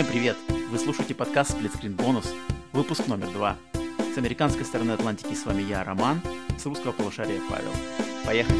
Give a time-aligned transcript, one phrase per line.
[0.00, 0.38] Всем привет!
[0.70, 2.26] Вы слушаете подкаст Splitscreen Bonus,
[2.72, 3.58] выпуск номер два.
[4.14, 6.22] С американской стороны Атлантики с вами я, Роман,
[6.56, 7.70] с русского полушария Павел.
[8.24, 8.56] Поехали!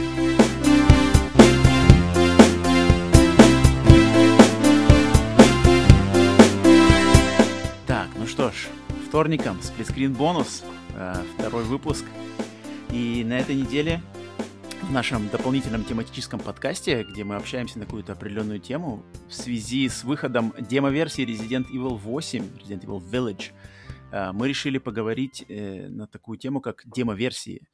[7.87, 8.69] Так, ну что ж,
[9.09, 10.63] вторником Splitscreen Bonus,
[10.95, 12.05] э, второй выпуск.
[12.91, 14.03] И на этой неделе
[14.91, 20.03] в нашем дополнительном тематическом подкасте, где мы общаемся на какую-то определенную тему в связи с
[20.03, 23.53] выходом демо-версии Resident Evil 8, Resident Evil Village,
[24.11, 27.69] э, мы решили поговорить э, на такую тему, как демо-версии.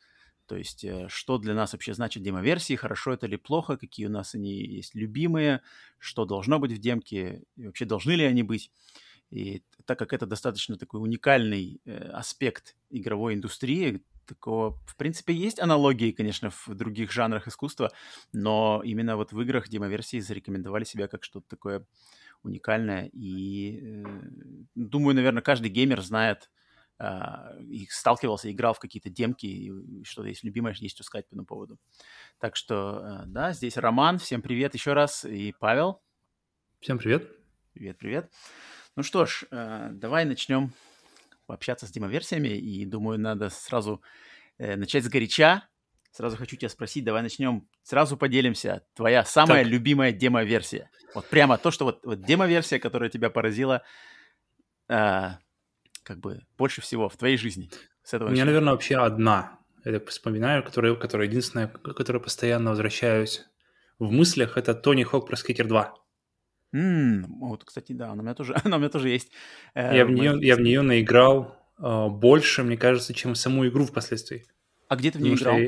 [0.47, 4.11] То есть, э, что для нас вообще значит демо-версии, хорошо это или плохо, какие у
[4.11, 5.63] нас они есть любимые,
[5.99, 8.71] что должно быть в демке, и вообще должны ли они быть.
[9.31, 11.81] И так как это достаточно такой уникальный
[12.13, 17.91] аспект игровой индустрии, такого, в принципе, есть аналогии, конечно, в других жанрах искусства,
[18.33, 21.87] но именно вот в играх демоверсии зарекомендовали себя как что-то такое
[22.43, 23.11] уникальное.
[23.13, 24.05] И э,
[24.75, 26.51] думаю, наверное, каждый геймер знает
[26.99, 27.07] э,
[27.63, 31.47] и сталкивался, играл в какие-то демки, и что-то есть любимое, есть что сказать по этому
[31.47, 31.79] поводу.
[32.39, 36.03] Так что, э, да, здесь Роман, всем привет еще раз, и Павел.
[36.81, 37.31] Всем привет.
[37.73, 38.31] Привет, привет.
[38.97, 40.73] Ну что ж, э, давай начнем
[41.47, 44.03] общаться с демоверсиями, и думаю, надо сразу
[44.59, 45.69] э, начать с горяча.
[46.11, 48.87] Сразу хочу тебя спросить, давай начнем, сразу поделимся.
[48.95, 49.71] Твоя самая так.
[49.71, 50.91] любимая демо-версия.
[51.15, 53.83] Вот прямо то, что вот, вот демо-версия, которая тебя поразила,
[54.89, 55.31] э,
[56.03, 57.71] как бы больше всего в твоей жизни.
[58.03, 59.59] С этого У меня, наверное, вообще одна.
[59.85, 63.45] Я так вспоминаю, которая, которая единственная, которая постоянно возвращаюсь
[63.99, 65.95] в мыслях, это Тони Хок про Скейтер 2.
[66.77, 69.31] М, вот, кстати, да, она у меня тоже, она у меня тоже есть.
[69.75, 73.87] Э, я в нее, я в нее наиграл э, больше, мне кажется, чем саму игру
[73.87, 74.45] впоследствии.
[74.89, 75.59] А где ты в нее играл?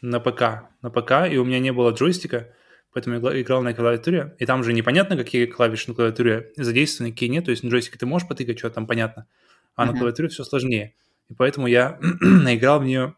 [0.00, 0.70] На ПК.
[0.82, 2.54] На ПК, и у меня не было джойстика,
[2.92, 4.36] поэтому я играл на клавиатуре.
[4.38, 7.44] И там же непонятно, какие клавиши на клавиатуре задействованы, какие нет.
[7.46, 9.26] То есть на джойстике ты можешь потыкать, что там понятно,
[9.74, 9.86] а uh-huh.
[9.92, 10.94] на клавиатуре все сложнее.
[11.28, 13.14] И поэтому я наиграл в нее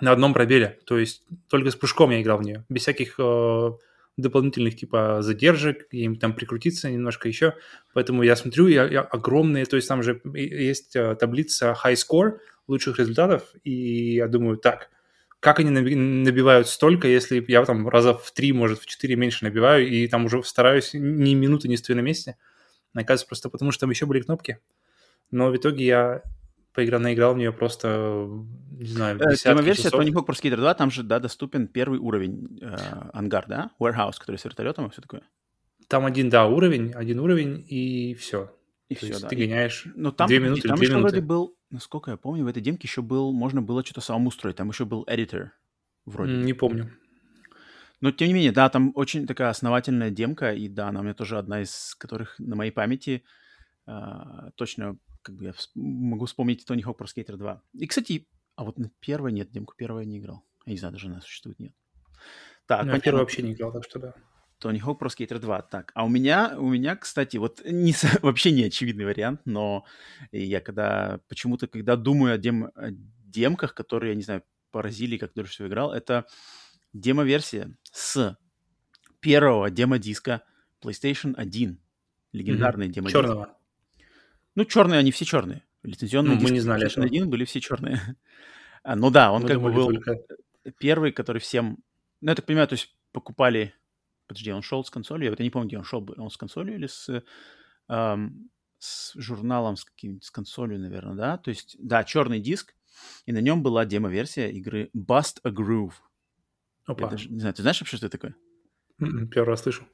[0.00, 0.78] на одном пробеле.
[0.86, 3.70] То есть только с прыжком я играл в нее, без всяких э,
[4.18, 7.54] дополнительных типа задержек, им там прикрутиться немножко еще.
[7.94, 12.38] Поэтому я смотрю, я, я огромные, то есть там же есть э, таблица high score
[12.66, 14.90] лучших результатов, и я думаю, так,
[15.40, 19.88] как они набивают столько, если я там раза в три, может, в четыре меньше набиваю,
[19.88, 22.36] и там уже стараюсь ни минуты не стою на месте.
[22.94, 24.58] Оказывается, просто потому что там еще были кнопки.
[25.30, 26.22] Но в итоге я
[26.78, 28.28] поиграл, наиграл в нее просто,
[28.70, 31.98] не знаю, э, десятки версия Tony Hawk Pro Skater 2, там же, да, доступен первый
[31.98, 32.76] уровень э,
[33.12, 33.72] ангар, да?
[33.80, 35.22] Warehouse, который с вертолетом и все такое.
[35.88, 38.54] Там один, да, уровень, один уровень, и все.
[38.88, 39.28] И То все, есть да.
[39.28, 41.10] ты гоняешь и, ну, там, две минуты там или еще минуты.
[41.10, 44.54] вроде был, насколько я помню, в этой демке еще был, можно было что-то самому устроить,
[44.54, 45.48] там еще был editor
[46.06, 46.34] вроде.
[46.34, 46.92] Не помню.
[48.00, 51.14] Но, тем не менее, да, там очень такая основательная демка, и да, она у меня
[51.14, 53.24] тоже одна из которых на моей памяти
[53.88, 53.92] э,
[54.54, 57.62] точно как бы я могу вспомнить Тони Хок про Скейтер 2.
[57.74, 60.44] И, кстати, а вот на первой нет, демку первой не играл.
[60.66, 61.72] Я не знаю, даже она существует, нет.
[62.66, 64.14] Так, на первой вообще не играл, так что да.
[64.58, 65.62] Тони Хок про Скейтер 2.
[65.62, 69.84] Так, а у меня, у меня, кстати, вот не, вообще не очевидный вариант, но
[70.32, 75.34] я когда, почему-то, когда думаю о, дем, о демках, которые, я не знаю, поразили, как
[75.34, 76.26] дольше всего играл, это
[76.92, 78.36] демо-версия с
[79.20, 80.42] первого демо-диска
[80.82, 81.80] PlayStation 1.
[82.32, 82.92] Легендарный mm-hmm.
[82.92, 83.16] демо-диск.
[83.16, 83.57] Черного.
[84.58, 85.62] Ну, черные, они все черные.
[85.84, 88.16] Лицензионные ну, мы не знали PlayStation 1 были все черные.
[88.82, 90.18] а, ну да, он мы как бы был только...
[90.78, 91.78] первый, который всем...
[92.20, 93.72] Ну, я так понимаю, то есть покупали...
[94.26, 95.26] Подожди, он шел с консолью?
[95.26, 96.04] Я вот не помню, где он шел.
[96.16, 97.22] Он с консолью или с,
[97.88, 101.38] эм, с журналом, с каким-нибудь, с консолью, наверное, да?
[101.38, 102.74] То есть, да, черный диск,
[103.26, 105.94] и на нем была демо-версия игры Bust a Groove.
[106.84, 107.04] Опа.
[107.04, 108.34] Я даже, не знаю, ты знаешь вообще, что это такое?
[108.98, 109.86] М-м, первый раз слышу.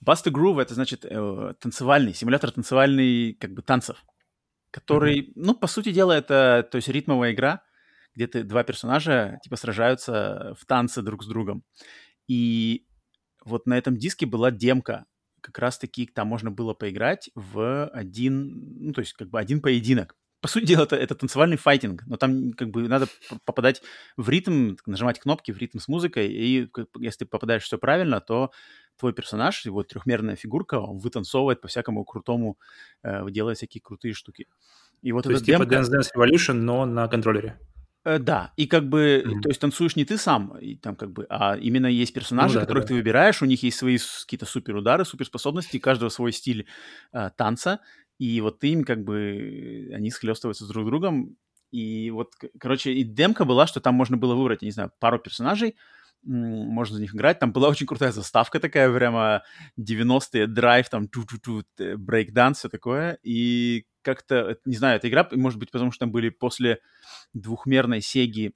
[0.00, 4.04] Bust a Groove— это, значит, э, танцевальный, симулятор танцевальный, как бы, танцев
[4.72, 5.32] который, mm-hmm.
[5.36, 7.62] ну, по сути дела, это, то есть, ритмовая игра,
[8.16, 11.62] где ты, два персонажа, типа, сражаются в танце друг с другом.
[12.26, 12.86] И
[13.44, 15.04] вот на этом диске была демка,
[15.40, 20.16] как раз-таки там можно было поиграть в один, ну, то есть, как бы один поединок.
[20.40, 23.06] По сути дела, это, это танцевальный файтинг, но там как бы надо
[23.44, 23.80] попадать
[24.16, 26.68] в ритм, нажимать кнопки в ритм с музыкой, и
[26.98, 28.50] если ты попадаешь все правильно, то
[28.98, 32.58] твой персонаж, его трехмерная фигурка, он вытанцовывает по всякому крутому,
[33.02, 34.46] э, делает всякие крутые штуки.
[35.02, 37.58] И вот то есть типа Dance Dance Revolution, но на контроллере?
[38.04, 39.40] Э, да, и как бы, mm-hmm.
[39.42, 42.60] то есть танцуешь не ты сам, и там как бы, а именно есть персонажи, ну,
[42.60, 46.32] да, которых да, ты выбираешь, у них есть свои какие-то суперудары, суперспособности, у каждого свой
[46.32, 46.66] стиль
[47.12, 47.78] э, танца,
[48.18, 51.36] и вот ты им как бы, они схлестываются с друг другом,
[51.70, 55.18] и вот, короче, и демка была, что там можно было выбрать, я не знаю, пару
[55.20, 55.76] персонажей,
[56.22, 57.38] можно за них играть.
[57.38, 59.42] Там была очень крутая заставка такая, прямо
[59.78, 61.64] 90-е, драйв, там, ту-ту-ту,
[61.96, 63.18] брейкданс, все такое.
[63.22, 66.80] И как-то, не знаю, эта игра, может быть, потому что там были после
[67.32, 68.54] двухмерной Сеги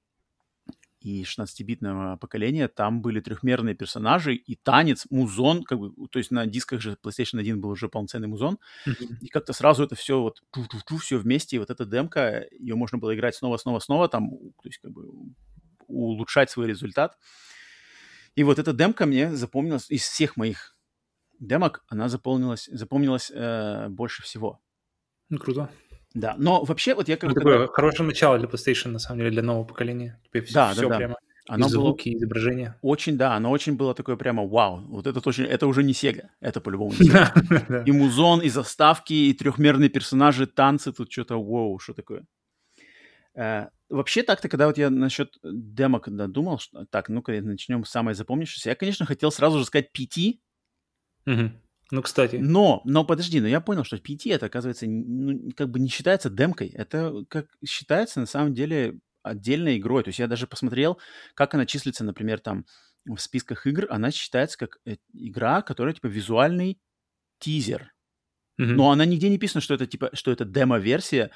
[1.00, 6.46] и 16-битного поколения, там были трехмерные персонажи и танец, музон, как бы, то есть на
[6.46, 9.18] дисках же PlayStation 1 был уже полноценный музон, mm-hmm.
[9.20, 12.98] и как-то сразу это все вот ту-ту-ту, все вместе, и вот эта демка, ее можно
[12.98, 15.04] было играть снова, снова, снова, там, то есть как бы
[15.86, 17.16] улучшать свой результат.
[18.36, 20.76] И вот эта демка мне запомнилась из всех моих
[21.40, 24.60] демок, она запомнилась, запомнилась э, больше всего.
[25.30, 25.70] Ну, круто.
[26.14, 27.34] Да, но вообще вот я как ну.
[27.34, 30.20] Такое хорошее начало для PlayStation, на самом деле, для нового поколения.
[30.24, 30.96] Теперь все, да, все да, да.
[30.96, 31.16] прямо
[31.48, 32.18] оно и звуки, было...
[32.18, 32.78] изображения.
[32.82, 34.84] Очень, да, оно очень было такое прямо вау.
[34.88, 37.84] Вот это точно, это уже не Sega, это по-любому не Sega.
[37.86, 42.26] И музон, и заставки, и трехмерные персонажи, танцы, тут что-то вау, что такое.
[43.88, 48.14] Вообще так-то, когда вот я насчет демок когда думал, что, так, ну-ка начнем с самой
[48.14, 50.40] запомнившейся, я, конечно, хотел сразу же сказать PT.
[51.26, 51.50] Угу.
[51.92, 52.36] Ну, кстати.
[52.36, 56.30] Но, но подожди, но я понял, что PT это, оказывается, ну, как бы не считается
[56.30, 56.68] демкой.
[56.68, 60.02] Это как считается на самом деле отдельной игрой.
[60.02, 60.98] То есть я даже посмотрел,
[61.34, 62.64] как она числится, например, там
[63.04, 63.86] в списках игр.
[63.88, 66.80] Она считается как э, игра, которая типа визуальный
[67.38, 67.92] тизер.
[68.60, 68.64] Mm-hmm.
[68.74, 71.30] Но она нигде не писано, что это типа, что это демо-версия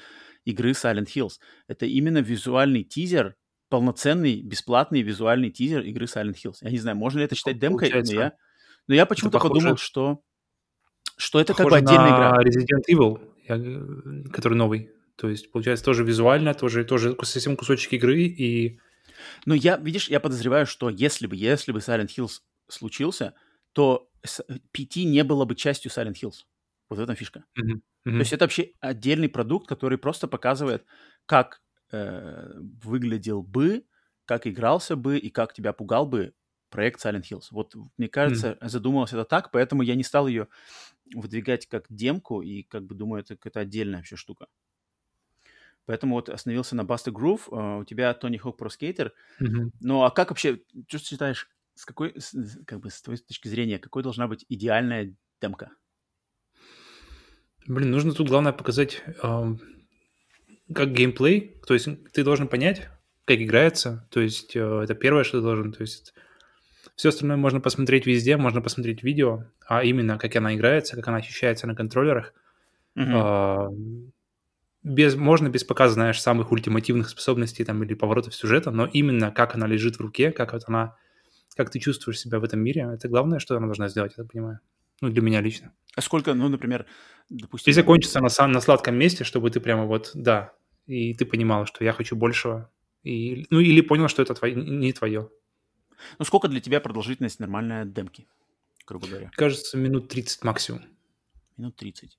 [0.45, 1.33] игры Silent Hills.
[1.67, 3.35] Это именно визуальный тизер,
[3.69, 6.57] полноценный бесплатный визуальный тизер игры Silent Hills.
[6.61, 8.15] Я не знаю, можно ли это считать демкой, Получается.
[8.15, 8.33] но я,
[8.87, 10.21] но я почему-то подумал, что
[11.17, 12.37] что это как бы отдельная игра.
[12.41, 14.91] Resident Evil, который новый.
[15.15, 18.79] То есть, получается, тоже визуально, тоже, тоже совсем кусочек игры и...
[19.45, 23.35] Ну, я, видишь, я подозреваю, что если бы, если бы Silent Hills случился,
[23.73, 24.09] то
[24.73, 26.45] PT не было бы частью Silent Hills.
[26.91, 27.45] Вот в этом фишка.
[27.57, 27.73] Mm-hmm.
[27.73, 28.11] Mm-hmm.
[28.11, 30.85] То есть это вообще отдельный продукт, который просто показывает,
[31.25, 31.61] как
[31.93, 32.51] э,
[32.83, 33.85] выглядел бы,
[34.25, 36.33] как игрался бы и как тебя пугал бы
[36.69, 37.45] проект Silent Hills.
[37.51, 38.67] Вот, мне кажется, mm.
[38.67, 40.49] задумалось это так, поэтому я не стал ее
[41.15, 44.47] выдвигать как демку, и как бы думаю, это какая-то отдельная вообще штука.
[45.85, 47.47] Поэтому вот остановился на Buster Groove.
[47.47, 49.11] Uh, у тебя Тони Хок Pro Skater.
[49.39, 49.71] Mm-hmm.
[49.79, 52.35] Ну, а как вообще, что ты считаешь, с какой, с,
[52.65, 55.71] как бы, с твоей точки зрения, какой должна быть идеальная демка?
[57.67, 59.55] Блин, нужно тут главное показать, э,
[60.73, 61.55] как геймплей.
[61.65, 62.89] То есть ты должен понять,
[63.25, 64.07] как играется.
[64.11, 65.71] То есть э, это первое, что ты должен.
[65.71, 66.13] То есть
[66.95, 71.17] все остальное можно посмотреть везде, можно посмотреть видео, а именно как она играется, как она
[71.17, 72.33] ощущается на контроллерах.
[72.97, 73.69] Mm-hmm.
[73.69, 74.11] Э,
[74.83, 79.55] без, можно без показа, знаешь, самых ультимативных способностей там или поворотов сюжета, но именно как
[79.55, 80.95] она лежит в руке, как вот она,
[81.55, 84.31] как ты чувствуешь себя в этом мире, это главное, что она должна сделать, я так
[84.31, 84.59] понимаю.
[85.01, 85.71] Ну, для меня лично.
[85.95, 86.85] А сколько, ну, например,
[87.29, 87.71] допустим...
[87.71, 90.53] И закончится на, на сладком месте, чтобы ты прямо вот, да,
[90.87, 92.71] и ты понимал, что я хочу большего,
[93.03, 95.29] и, ну, или понял, что это твое, не твое.
[96.17, 98.27] Ну, сколько для тебя продолжительность нормальной демки,
[98.87, 99.31] грубо говоря?
[99.35, 100.81] Кажется, минут 30 максимум.
[101.57, 102.17] Минут 30.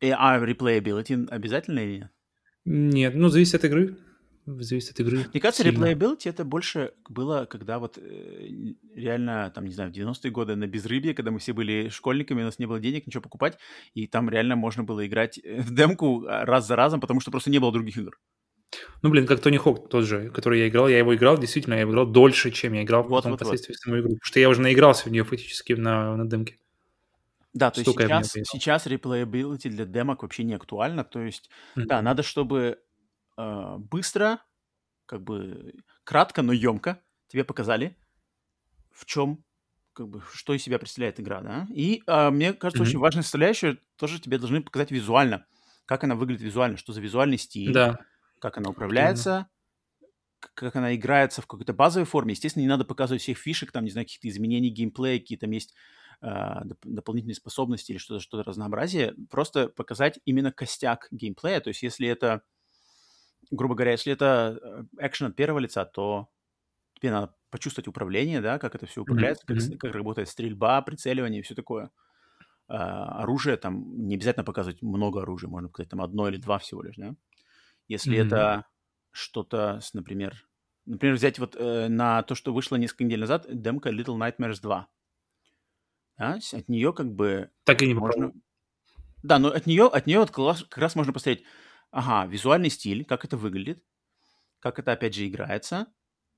[0.00, 2.10] И, а replayability обязательно или нет?
[2.64, 3.96] Нет, ну, зависит от игры.
[4.56, 5.26] Зависит от игры.
[5.32, 8.48] Мне кажется, replayability это больше было, когда вот э,
[8.94, 12.44] реально, там, не знаю, в 90-е годы на безрыбье, когда мы все были школьниками, у
[12.44, 13.58] нас не было денег ничего покупать,
[13.94, 17.30] и там реально можно было играть э, в демку а, раз за разом, потому что
[17.30, 18.18] просто не было других игр.
[19.02, 21.82] Ну, блин, как Тони Хок тот же, который я играл, я его играл, действительно, я
[21.82, 23.78] играл дольше, чем я играл вот, потом вот, впоследствии вот.
[23.78, 26.56] саму игру, потому что я уже наигрался в нее фактически на, на демке.
[27.54, 31.02] Да, то есть сейчас, сейчас replayability для демок вообще не актуально.
[31.02, 31.84] То есть, mm-hmm.
[31.86, 32.78] да, надо, чтобы
[33.38, 34.42] э, быстро,
[35.06, 35.72] как бы
[36.04, 37.96] кратко, но емко тебе показали,
[38.90, 39.44] в чем,
[39.94, 41.66] как бы, что из себя представляет игра, да.
[41.70, 42.86] И э, мне кажется, mm-hmm.
[42.86, 45.46] очень важная составляющая тоже тебе должны показать визуально,
[45.86, 47.98] как она выглядит визуально, что за визуальный стиль, да.
[48.40, 49.48] как она управляется,
[50.02, 50.48] mm-hmm.
[50.54, 52.32] как она играется в какой-то базовой форме.
[52.32, 55.74] Естественно, не надо показывать всех фишек, там, не знаю, каких-то изменений геймплея, какие там есть
[56.20, 61.60] а, доп- дополнительные способности или что-то, что-то разнообразие, просто показать именно костяк геймплея.
[61.60, 62.42] То есть если это,
[63.50, 64.58] грубо говоря, если это
[64.98, 66.28] э, экшен от первого лица, то
[67.00, 69.70] тебе надо почувствовать управление, да, как это все управляется, mm-hmm.
[69.72, 71.90] как, как работает стрельба, прицеливание и все такое.
[72.66, 76.82] А, оружие там не обязательно показывать много оружия, можно показать там одно или два всего
[76.82, 77.14] лишь, да.
[77.86, 78.26] Если mm-hmm.
[78.26, 78.66] это
[79.10, 80.46] что-то, с, например,
[80.84, 84.88] например, взять вот э, на то, что вышло несколько недель назад, демка Little Nightmares 2
[86.18, 87.50] да, от нее как бы...
[87.64, 88.32] Так и не можно...
[89.22, 91.44] Да, но от нее, от нее вот как раз можно посмотреть,
[91.90, 93.82] ага, визуальный стиль, как это выглядит,
[94.60, 95.86] как это, опять же, играется,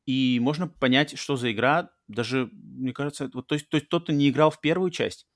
[0.07, 4.05] и можно понять, что за игра, даже, мне кажется, вот, то, есть, то есть тот,
[4.05, 5.27] кто не играл в первую часть,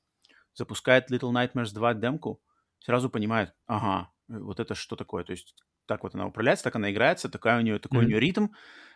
[0.55, 2.43] запускает Little Nightmares 2 демку,
[2.81, 5.55] сразу понимает, ага, вот это что такое, то есть
[5.87, 8.05] так вот она управляется, так она играется, такая у нее, такой mm-hmm.
[8.05, 8.47] у нее ритм,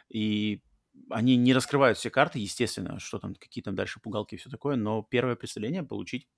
[0.09, 0.63] и
[1.11, 4.77] они не раскрывают все карты, естественно, что там, какие там дальше пугалки и все такое,
[4.77, 6.29] но первое представление получить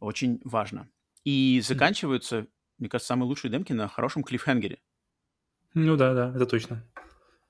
[0.00, 0.90] очень важно.
[1.24, 2.48] И заканчиваются,
[2.78, 4.78] мне кажется, самые лучшие демки на хорошем клиффхенгере.
[5.74, 6.84] Ну да, да, это точно.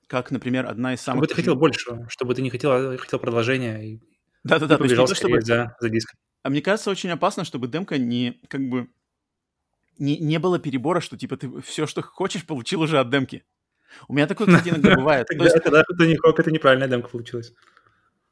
[0.07, 1.23] Как, например, одна из самых...
[1.23, 4.01] Чтобы ты хотел больше, чтобы ты не хотел, а хотел продолжения и
[4.43, 5.41] Да-да-да, то есть не то, чтобы...
[5.41, 6.19] за, за диском.
[6.43, 8.89] А мне кажется, очень опасно, чтобы демка не, как бы,
[9.97, 13.45] не, не было перебора, что, типа, ты все, что хочешь, получил уже от демки.
[14.07, 15.27] У меня такое, кстати, иногда бывает.
[15.27, 17.53] То Тогда есть, тогда это не хок, это неправильная демка получилась.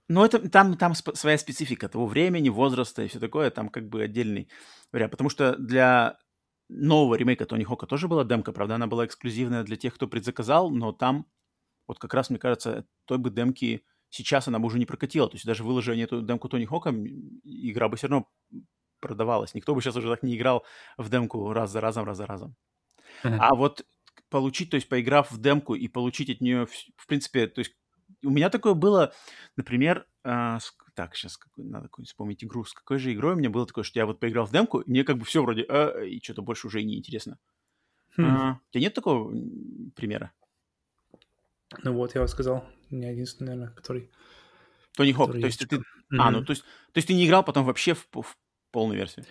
[0.08, 4.02] ну, это, там, там своя специфика того времени, возраста и все такое, там как бы
[4.04, 4.50] отдельный
[4.92, 5.12] вариант.
[5.12, 6.18] Потому что для
[6.72, 10.70] нового ремейка Тони Хока тоже была демка, правда, она была эксклюзивная для тех, кто предзаказал,
[10.70, 11.28] но там,
[11.88, 15.28] вот как раз, мне кажется, той бы демки сейчас она бы уже не прокатила.
[15.28, 16.92] То есть даже выложив эту демку Тони Хока,
[17.44, 18.30] игра бы все равно
[19.00, 19.54] продавалась.
[19.54, 20.66] Никто бы сейчас уже так не играл
[20.98, 22.56] в демку раз за разом, раз за разом.
[23.24, 23.38] Мгм.
[23.40, 23.86] А вот
[24.30, 27.74] получить, то есть поиграв в демку и получить от нее, в принципе, то есть
[28.24, 29.14] у меня такое было,
[29.56, 30.60] например, а,
[30.94, 32.64] так, сейчас надо какую-нибудь вспомнить игру.
[32.64, 34.90] С какой же игрой у меня было такое, что я вот поиграл в демку, и
[34.90, 37.40] мне как бы все вроде, а, и что-то больше уже и не интересно.
[38.18, 38.26] Хм.
[38.26, 39.32] А, у тебя нет такого
[39.96, 40.32] примера?
[41.84, 42.66] Ну вот, я вот сказал.
[42.90, 44.12] Не единственный, наверное, который...
[44.96, 45.70] Тони Хок, который то есть есть.
[45.70, 45.82] ты...
[46.18, 46.40] А, Мгм.
[46.40, 48.38] ну то есть, то есть ты не играл потом вообще в, в
[48.72, 49.26] полную версию?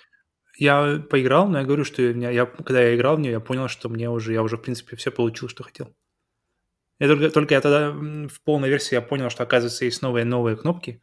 [0.56, 3.68] Я поиграл, но я говорю, что меня, я, когда я играл в нее, я понял,
[3.68, 5.94] что мне уже, я уже, в принципе, все получил, что хотел.
[7.00, 11.02] Я только, только я тогда в полной версии я понял, что, оказывается, есть новые-новые кнопки,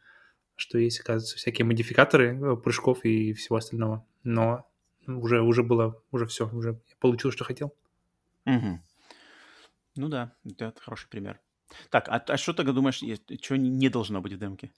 [0.54, 4.06] что есть, оказывается, всякие модификаторы э, прыжков и всего остального.
[4.22, 4.70] Но
[5.08, 7.74] уже, уже было, уже все, уже я получил, что хотел.
[8.44, 8.82] Мгм.
[9.96, 11.40] Ну да, это хороший пример.
[11.90, 13.02] Так, а, а что ты думаешь,
[13.42, 14.70] что не должно быть в демке?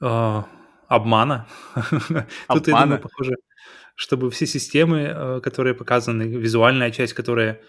[0.00, 0.46] А,
[0.86, 1.48] обмана.
[1.74, 2.84] Тут, я Обмана?
[2.84, 3.36] думаю, похоже,
[3.96, 7.60] чтобы все системы, э, которые показаны, визуальная часть, которая,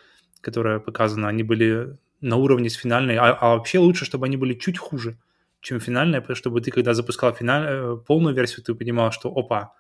[0.42, 4.54] которая показана, они были на уровне с финальной, а, а вообще лучше, чтобы они были
[4.54, 5.18] чуть хуже,
[5.60, 9.30] чем финальная, потому что чтобы ты, когда запускал финаль, э, полную версию, ты понимал, что
[9.30, 9.74] опа,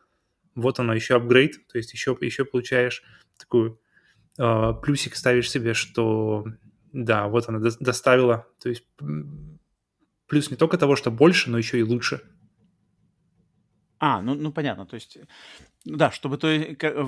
[0.54, 3.02] вот оно, еще апгрейд, то есть еще, еще получаешь
[3.38, 3.80] такую
[4.38, 6.46] э, плюсик ставишь себе, что
[6.92, 8.84] да, вот она до- доставила, то есть
[10.28, 12.22] плюс не только того, что больше, но еще и лучше.
[14.06, 15.18] А, ну, ну понятно, то есть,
[15.86, 16.48] да, чтобы то,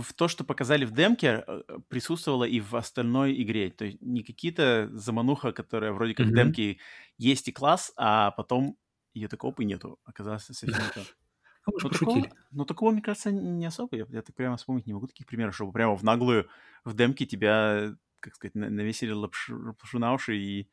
[0.04, 3.70] в то, что показали в демке, э, присутствовало и в остальной игре.
[3.72, 6.36] То есть не какие-то замануха, которая вроде как в Мгм.
[6.36, 6.80] демке
[7.18, 8.78] есть и класс, а потом
[9.14, 10.00] ее такого и нету.
[10.06, 11.10] Оказалось совсем не то.
[11.68, 13.98] Ну, Ну такого, ну такого, мне кажется, не особо.
[13.98, 16.50] Я, я так прямо вспомнить не могу таких примеров, чтобы прямо в наглую
[16.86, 20.70] в демке тебя, как сказать, на- навесили лапшу, лапшу на уши и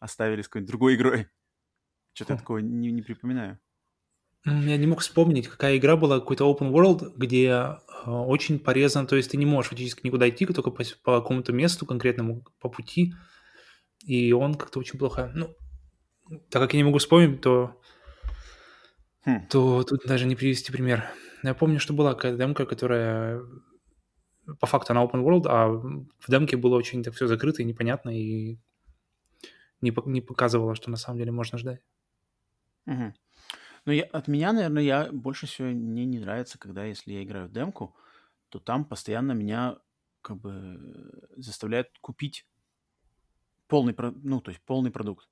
[0.00, 1.28] оставили с какой-нибудь другой игрой.
[2.14, 3.60] Что-то я такого не, не припоминаю.
[4.44, 9.14] Я не мог вспомнить, какая игра была, какой-то open world, где э, очень порезан, то
[9.14, 13.14] есть ты не можешь фактически никуда идти, только по, по какому-то месту конкретному, по пути,
[14.04, 15.30] и он как-то очень плохо.
[15.34, 15.54] Ну,
[16.50, 17.80] так как я не могу вспомнить, то,
[19.24, 19.46] Хм.
[19.48, 21.04] то тут даже не привести пример.
[21.44, 23.42] Я помню, что была какая-то демка, которая
[24.58, 28.10] по факту она open world, а в демке было очень так все закрыто и непонятно,
[28.10, 28.58] и
[29.80, 31.80] не, не показывало, что на самом деле можно ждать.
[32.86, 33.14] Мгм.
[33.84, 37.48] Ну, я, от меня, наверное, я больше всего мне не нравится, когда если я играю
[37.48, 37.96] в демку,
[38.48, 39.78] то там постоянно меня
[40.20, 42.46] как бы э, заставляют купить
[43.66, 45.28] полный, про- ну, то есть полный продукт,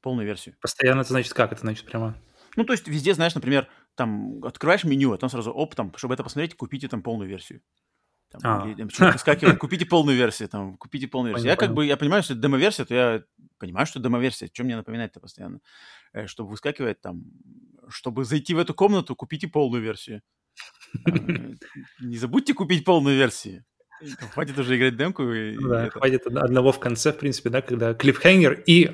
[0.00, 0.56] полную версию.
[0.60, 1.52] Постоянно это значит как?
[1.52, 2.16] Это значит прямо...
[2.56, 6.14] Ну, то есть везде, знаешь, например, там открываешь меню, а там сразу, оп, там, чтобы
[6.14, 7.62] это посмотреть, купите там полную версию.
[8.32, 8.68] Там, А.
[8.70, 11.44] или, что-то выскакивает, купите полную версию, там, купите полную версию.
[11.44, 13.22] Понял, Я как бы, я понимаю, что это демо-версия, то я
[13.58, 14.48] понимаю, что демо-версия.
[14.52, 15.60] Что мне напоминать-то постоянно?
[16.12, 17.24] Э, Чтобы выскакивать там,
[17.88, 20.22] чтобы зайти в эту комнату, купите полную версию.
[21.06, 21.54] Э,
[22.00, 23.64] Не забудьте купить полную версию.
[24.32, 25.24] Хватит уже играть демку.
[25.68, 28.90] да, хватит од- одного в конце, в принципе, да, когда клипхенгер и...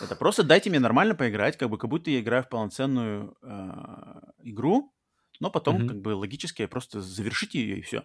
[0.00, 4.20] Это просто дайте мне нормально поиграть, как бы как будто я играю в полноценную э,
[4.44, 4.94] игру,
[5.40, 5.88] но потом Мгм.
[5.88, 8.04] как бы логически просто завершите ее и все.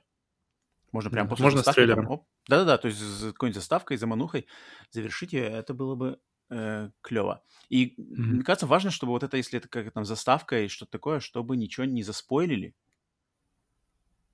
[0.94, 2.28] Можно прям Да, после можно заставки оп.
[2.48, 4.48] Да-да-да, то есть с какой-нибудь заставкой, заманухой
[4.92, 6.20] завершить ее, это было бы
[7.02, 7.44] клево.
[7.70, 8.38] И Мгм.
[8.38, 11.58] мне кажется, важно, чтобы вот это, если это как там заставка и что-то такое, чтобы
[11.58, 12.76] ничего не заспойлили.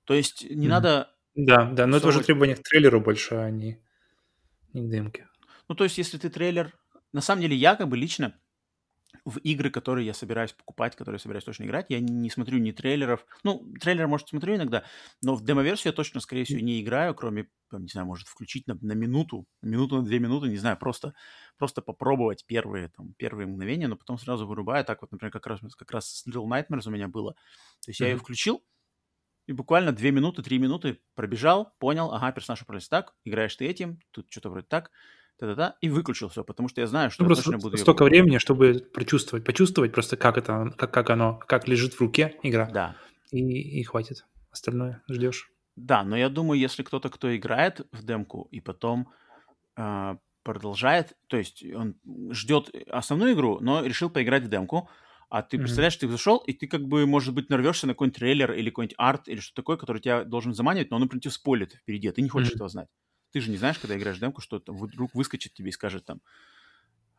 [0.04, 0.68] То есть не Мгм.
[0.68, 3.78] надо Да, да, но это уже требование к трейлеру больше, а не,
[4.74, 5.28] не к демке.
[5.68, 6.74] Ну, то есть, если ты трейлер...
[7.12, 8.39] На самом деле, я как бы лично
[9.24, 12.72] в игры, которые я собираюсь покупать, которые я собираюсь точно играть, я не смотрю ни
[12.72, 13.26] трейлеров.
[13.44, 14.84] Ну, трейлер, может, смотрю иногда,
[15.22, 18.78] но в демо-версию я точно, скорее всего, не играю, кроме, не знаю, может, включить на,
[18.80, 21.14] на минуту, минуту, на две минуты, не знаю, просто,
[21.58, 24.84] просто попробовать первые, там, первые мгновения, но потом сразу вырубаю.
[24.84, 27.34] Так вот, например, как раз, как раз с Little Nightmares у меня было.
[27.84, 28.64] То есть я ее включил,
[29.46, 33.98] и буквально две минуты, три минуты пробежал, понял, ага, персонаж управляется так, играешь ты этим,
[34.12, 34.92] тут что-то вроде так,
[35.40, 38.04] та-та-та, и выключил все, потому что я знаю, что Ну, просто буду столько покупать.
[38.04, 42.68] времени, чтобы прочувствовать, почувствовать просто, как это, как, как оно, как лежит в руке игра,
[42.68, 42.94] Да.
[43.30, 44.26] и, и хватит.
[44.50, 45.50] Остальное ждешь.
[45.76, 49.08] Да, но я думаю, если кто-то, кто играет в демку и потом
[49.76, 51.96] а, продолжает, то есть он
[52.32, 54.90] ждет основную игру, но решил поиграть в демку,
[55.30, 55.66] а ты Мгм.
[55.66, 58.96] представляешь, ты зашел, и ты как бы, может быть, нарвешься на какой-нибудь трейлер или какой-нибудь
[58.98, 62.12] арт или что такое, который тебя должен заманивать, но он, например, тебя спойлит впереди, а
[62.12, 62.56] ты не хочешь Мгм.
[62.56, 62.88] этого знать.
[63.32, 66.20] Ты же не знаешь, когда играешь демку, что вдруг выскочит тебе и скажет там,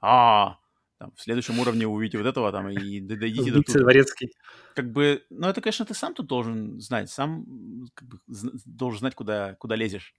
[0.01, 0.57] а,
[0.97, 3.79] там, в следующем уровне увидите вот этого там, и дойдите до туда.
[3.79, 4.31] дворецкий.
[4.75, 7.45] Как бы, ну это, конечно, ты сам тут должен знать, сам
[7.93, 8.19] как бы,
[8.65, 10.13] должен знать, куда, куда лезешь.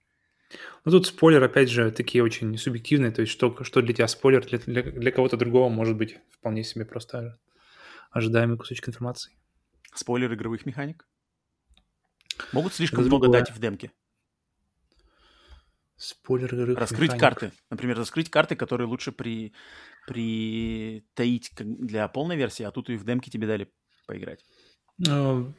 [0.85, 4.45] Ну, тут спойлер, опять же, такие очень субъективные, то есть что, что для тебя спойлер,
[4.45, 7.39] для, для, для кого-то другого может быть вполне себе просто
[8.11, 9.33] ожидаемый кусочек информации.
[9.95, 11.07] Спойлер игровых механик.
[12.51, 13.91] Могут слишком много дать в демке.
[15.95, 17.21] Спойлер игровых Раскрыть механик.
[17.21, 17.51] карты.
[17.69, 19.53] Например, раскрыть карты, которые лучше при,
[20.07, 23.71] притаить для полной версии, а тут и в демке тебе дали
[24.07, 24.43] поиграть.
[25.07, 25.55] М,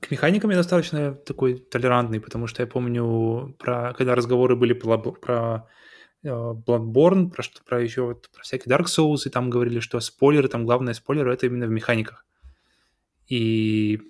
[0.00, 4.96] К механикам я достаточно такой толерантный, потому что я помню, про, когда разговоры были про,
[4.98, 5.68] про
[6.22, 10.00] э, Bloodborne, про, что, про еще вот, про всякие Dark Souls, и там говорили, что
[10.00, 12.24] спойлеры, там главное спойлеры, это именно в механиках.
[13.26, 14.00] И,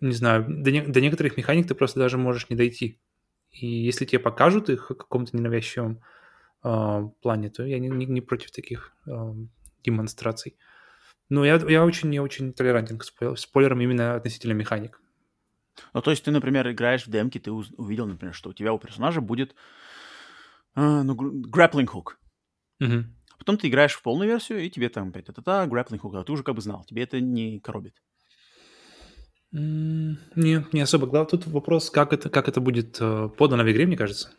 [0.00, 2.98] не знаю, до, не- до некоторых механик ты просто даже можешь не дойти.
[3.52, 6.00] И если тебе покажут их в каком-то ненавязчивом
[6.64, 9.34] э, плане, то я не, не- не против таких э,
[9.84, 10.56] демонстраций.
[11.28, 15.00] Но я, я очень, я очень толерантен к спойл- спойлерам именно относительно механик.
[15.94, 18.78] Ну, то есть ты, например, играешь в демке, ты увидел, например, что у тебя у
[18.78, 19.54] персонажа будет
[20.74, 22.16] а, ну, grappling hook.
[22.80, 23.16] Мгм.
[23.38, 26.32] Потом ты играешь в полную версию, и тебе там опять та-та-та, grappling hook, а ты
[26.32, 28.02] уже как бы знал, тебе это не коробит.
[29.54, 31.06] М, Не, особо.
[31.06, 34.30] Главное, тут вопрос, как это, как это будет э, подано в игре, мне кажется.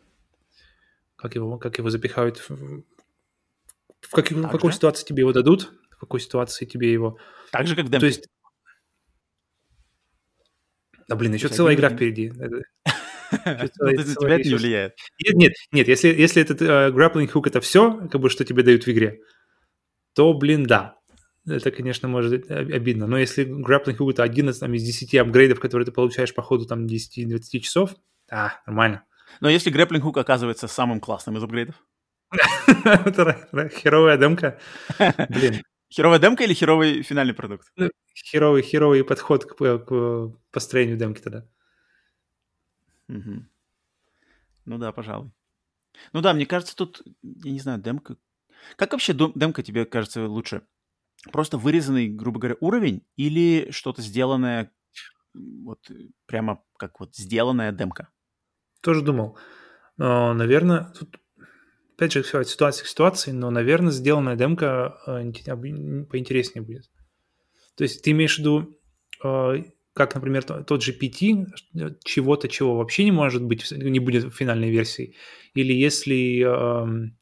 [1.15, 2.37] Как его, как его запихают.
[2.49, 2.83] В,
[4.01, 4.77] в, как- в какой же?
[4.77, 7.17] ситуации тебе его дадут, в какой ситуации тебе его...
[7.51, 8.27] Так же, как в То есть...
[11.07, 12.33] Да, блин, еще целая один игра впереди.
[13.45, 14.93] Это- Ну, тебя не влияет.
[15.23, 18.63] Нет, нет, нет, если, если этот э, grappling hook это все, как бы, что тебе
[18.63, 19.19] дают в игре,
[20.13, 20.95] то, блин, да.
[21.45, 23.07] Это, конечно, может обидно.
[23.07, 26.65] Но если hook это один из, там, из 10 апгрейдов, которые ты получаешь по ходу
[26.65, 27.95] там 10-20 часов,
[28.31, 29.03] а, нормально.
[29.41, 31.75] Но если grappling hook оказывается самым классным из апгрейдов?
[32.85, 34.59] Это херовая демка.
[35.29, 35.61] Блин,
[35.93, 37.71] Херовая демка или херовый финальный продукт?
[38.15, 41.45] херовый, херовый подход к, построению демки тогда.
[44.65, 45.31] Ну да, пожалуй.
[46.13, 48.17] Ну да, мне кажется, тут, я не знаю, демка...
[48.75, 50.63] Как вообще демка тебе кажется лучше?
[51.31, 54.71] Просто вырезанный, грубо говоря, уровень или что-то сделанное,
[55.33, 55.79] вот
[56.25, 58.09] прямо как вот сделанная демка?
[58.81, 59.37] Тоже думал.
[59.97, 61.17] Но, наверное, тут,
[61.95, 65.31] опять же, все от ситуации к ситуации, но, наверное, сделанная демка э,
[66.05, 66.89] поинтереснее будет.
[67.75, 68.77] То есть ты имеешь в виду,
[69.23, 73.99] э, как, например, то- тот же PT, э, чего-то, чего вообще не может быть, не
[73.99, 75.15] будет в финальной версии,
[75.53, 77.17] или если, эм,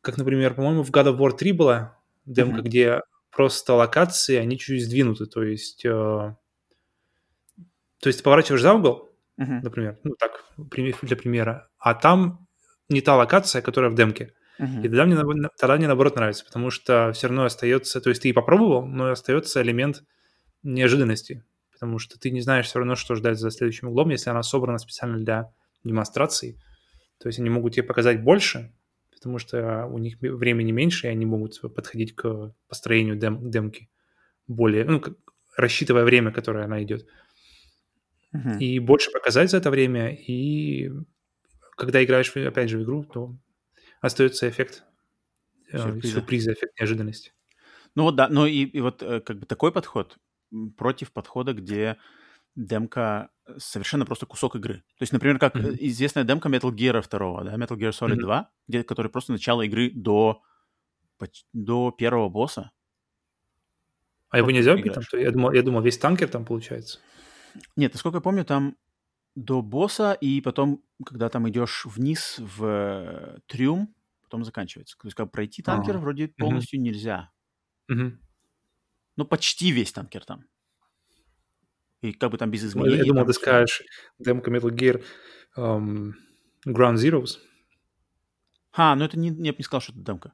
[0.00, 1.97] как, например, по-моему, в God of War 3 была
[2.32, 2.64] демка, Мгм.
[2.64, 6.36] где просто локации, они чуть сдвинуты, то есть, э, то
[8.04, 9.62] есть ты поворачиваешь за угол, Мгм.
[9.62, 12.46] например, ну так, для примера, а там
[12.88, 14.34] не та локация, которая в демке.
[14.58, 14.80] Мгм.
[14.80, 15.16] И тогда мне,
[15.58, 19.10] тогда мне наоборот нравится, потому что все равно остается, то есть ты и попробовал, но
[19.10, 20.02] остается элемент
[20.62, 24.42] неожиданности, потому что ты не знаешь все равно, что ждать за следующим углом, если она
[24.42, 25.52] собрана специально для
[25.84, 26.60] демонстрации.
[27.18, 28.72] То есть они могут тебе показать больше,
[29.18, 33.90] потому что у них ме- времени меньше, и они могут подходить к построению дем- демки
[34.46, 35.16] более, ну, как-
[35.56, 37.06] рассчитывая время, которое она идет
[38.32, 38.58] Мгм.
[38.58, 40.90] и больше показать за это время, и
[41.76, 43.36] когда играешь, опять же, в игру, то
[44.00, 44.84] остается эффект
[45.72, 46.14] э, Сюрприза.
[46.14, 47.32] сюрприза, эффект неожиданности.
[47.94, 50.16] Ну вот да, ну и, и вот э, как бы такой подход
[50.76, 51.96] против подхода, где
[52.56, 54.74] демка совершенно просто кусок игры.
[54.98, 55.78] То есть, например, как Мгм.
[55.80, 58.18] известная демка Metal Gear 2, да, Metal Gear Solid Мгм.
[58.18, 60.42] 2, где, который просто начало игры до,
[61.52, 62.70] до первого босса.
[64.30, 65.04] А его Вот нельзя ты убить там?
[65.12, 66.98] Я думал, я думал, весь танкер там получается.
[67.76, 68.76] Нет, насколько я помню, там
[69.36, 74.96] до босса, и потом, когда там идешь вниз в э, трюм, потом заканчивается.
[74.98, 75.98] То есть, как пройти танкер Ага.
[75.98, 77.32] вроде полностью нельзя.
[77.88, 78.18] Мгм.
[79.16, 80.46] Ну, почти весь танкер там.
[82.00, 82.96] И как бы там без Я, изменений.
[82.98, 83.82] я думал, там ты скажешь
[84.18, 85.04] демка Metal Gear
[85.56, 86.14] эм,
[86.66, 87.38] Ground Zeroes.
[88.72, 90.32] А, ну это не, я бы не сказал, что это демка.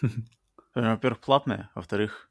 [0.76, 2.28] Э, Во-первых, платная, во-вторых,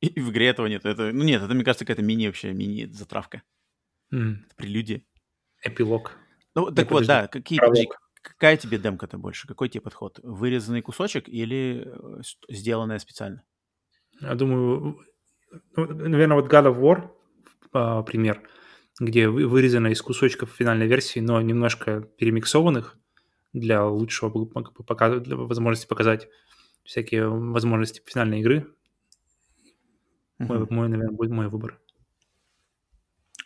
[0.00, 0.84] и, и в игре этого нет.
[0.84, 3.42] Это, ну нет, это, мне кажется, какая-то мини вообще, мини-затравка.
[4.12, 5.02] Это прелюдия.
[5.64, 6.16] Эпилог.
[6.54, 7.06] Ну, так вот, подожди.
[7.08, 7.60] да, какие,
[8.22, 9.48] какая тебе демка-то больше?
[9.48, 10.20] Какой тебе подход?
[10.22, 13.42] Вырезанный кусочек или э, сделанная специально?
[14.20, 15.04] Я думаю,
[15.74, 17.10] ну, наверное, вот God of War
[17.70, 18.42] пример,
[18.98, 22.96] где вырезано из кусочков финальной версии, но немножко перемиксованных
[23.52, 26.28] для лучшего показа, для возможности показать
[26.84, 28.72] всякие возможности финальной игры.
[30.38, 31.78] Мой, мой, наверное, будет мой выбор.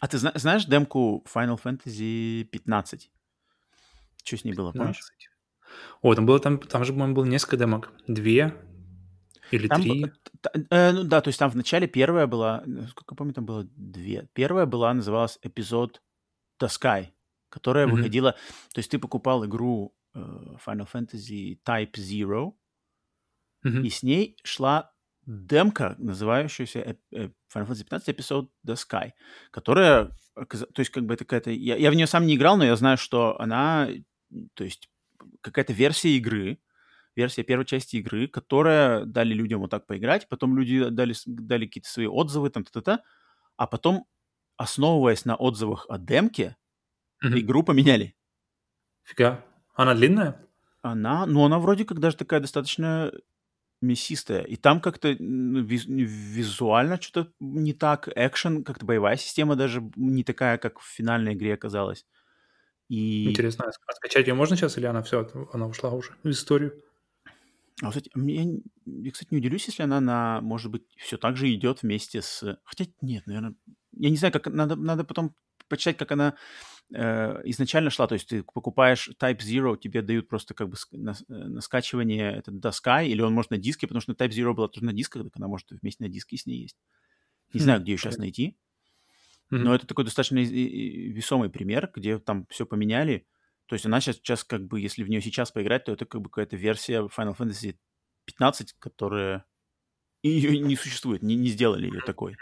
[0.01, 3.11] А ты зна- знаешь демку Final Fantasy 15?
[4.23, 5.01] Что с ней было, 15.
[5.01, 5.31] помнишь?
[6.03, 7.91] О, там было там, там же, по-моему, было несколько демок.
[8.07, 8.55] Две
[9.51, 10.07] или там, три.
[10.71, 13.65] Э, ну да, то есть там в начале первая была, сколько я помню, там было
[13.77, 14.29] две.
[14.33, 16.03] Первая была, называлась эпизод
[16.61, 17.09] The Sky,
[17.49, 17.91] которая mm-hmm.
[17.91, 20.19] выходила, то есть ты покупал игру э,
[20.67, 22.55] Final Fantasy Type Zero,
[23.65, 23.83] mm-hmm.
[23.83, 24.93] и с ней шла
[25.27, 29.13] демка, называющаяся Final Fantasy 15 эпизод The Sky,
[29.51, 31.51] которая, то есть как бы это какая-то...
[31.51, 33.89] Я, я в нее сам не играл, но я знаю, что она,
[34.55, 34.91] то есть
[35.41, 36.59] какая-то версия игры,
[37.17, 41.89] версия первой части игры, которая дали людям вот так поиграть, потом люди дали, дали какие-то
[41.89, 43.03] свои отзывы, там, та-та-та,
[43.57, 44.07] а потом,
[44.57, 46.57] основываясь на отзывах о демке,
[47.25, 47.41] mm-hmm.
[47.41, 48.17] игру поменяли.
[49.03, 49.45] Фига.
[49.75, 50.41] Она длинная?
[50.83, 53.13] Она, ну, она вроде как даже такая достаточно
[53.81, 54.43] мясистая.
[54.43, 58.09] И там как-то визуально что-то не так.
[58.15, 62.07] Экшен, как-то боевая система даже не такая, как в финальной игре оказалась.
[62.89, 63.31] И...
[63.31, 66.83] Интересно, а скачать ее можно сейчас или она все, она ушла уже в историю?
[67.83, 68.45] А, кстати, я,
[68.87, 72.59] я, кстати, не удивлюсь, если она на, может быть, все так же идет вместе с...
[72.65, 73.55] Хотя нет, наверное,
[73.93, 75.35] я не знаю, как надо, надо потом
[75.69, 76.37] почитать, как она
[76.95, 78.07] э, изначально шла.
[78.07, 82.33] То есть ты покупаешь Type Zero, тебе дают просто как бы на, э, на скачивание
[82.33, 85.25] этот доска, или он может на диске, потому что Type Zero была тоже на дисках,
[85.25, 86.77] так она может вместе на диске с ней есть.
[87.53, 88.57] Не знаю, где ее сейчас найти.
[89.51, 93.27] Но это такой достаточно весомый пример, где там все поменяли.
[93.67, 96.21] То есть она сейчас, сейчас как бы, если в нее сейчас поиграть, то это как
[96.21, 97.77] бы какая-то версия Final Fantasy
[98.27, 99.45] 15, которая
[100.23, 102.37] ее не существует, не, не сделали ее такой.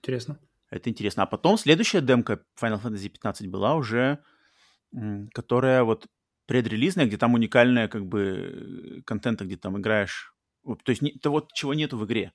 [0.00, 0.38] Интересно.
[0.70, 1.22] Это интересно.
[1.22, 4.22] А потом следующая демка Final Fantasy 15 была уже,
[5.32, 6.06] которая вот
[6.46, 10.34] предрелизная, где там уникальная как бы контента, где там играешь.
[10.64, 12.32] То есть не, того, чего нету в игре.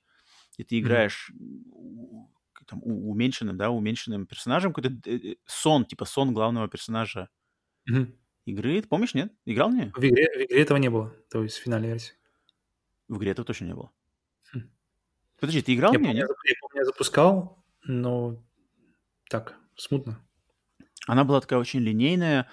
[0.54, 2.64] Где ты играешь mm-hmm.
[2.66, 7.28] там, уменьшенным, да, уменьшенным персонажем, какой-то э, э, сон, типа сон главного персонажа
[7.90, 8.12] mm-hmm.
[8.46, 8.82] игры.
[8.82, 9.32] Ты помнишь, нет?
[9.44, 9.92] Играл в нее?
[9.94, 12.14] В игре, в игре этого не было, то есть в финальной версии.
[13.08, 13.90] В игре этого точно не было.
[14.52, 14.70] Хм.
[15.38, 16.28] Подожди, ты играл я нее, нет?
[16.28, 18.42] Я помню, я запускал, но
[19.28, 20.20] так, смутно.
[21.06, 22.48] Она была такая очень линейная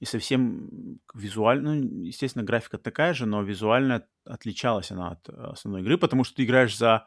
[0.00, 5.98] и совсем визуально, ну, естественно, графика такая же, но визуально отличалась она от основной игры,
[5.98, 7.06] потому что ты играешь за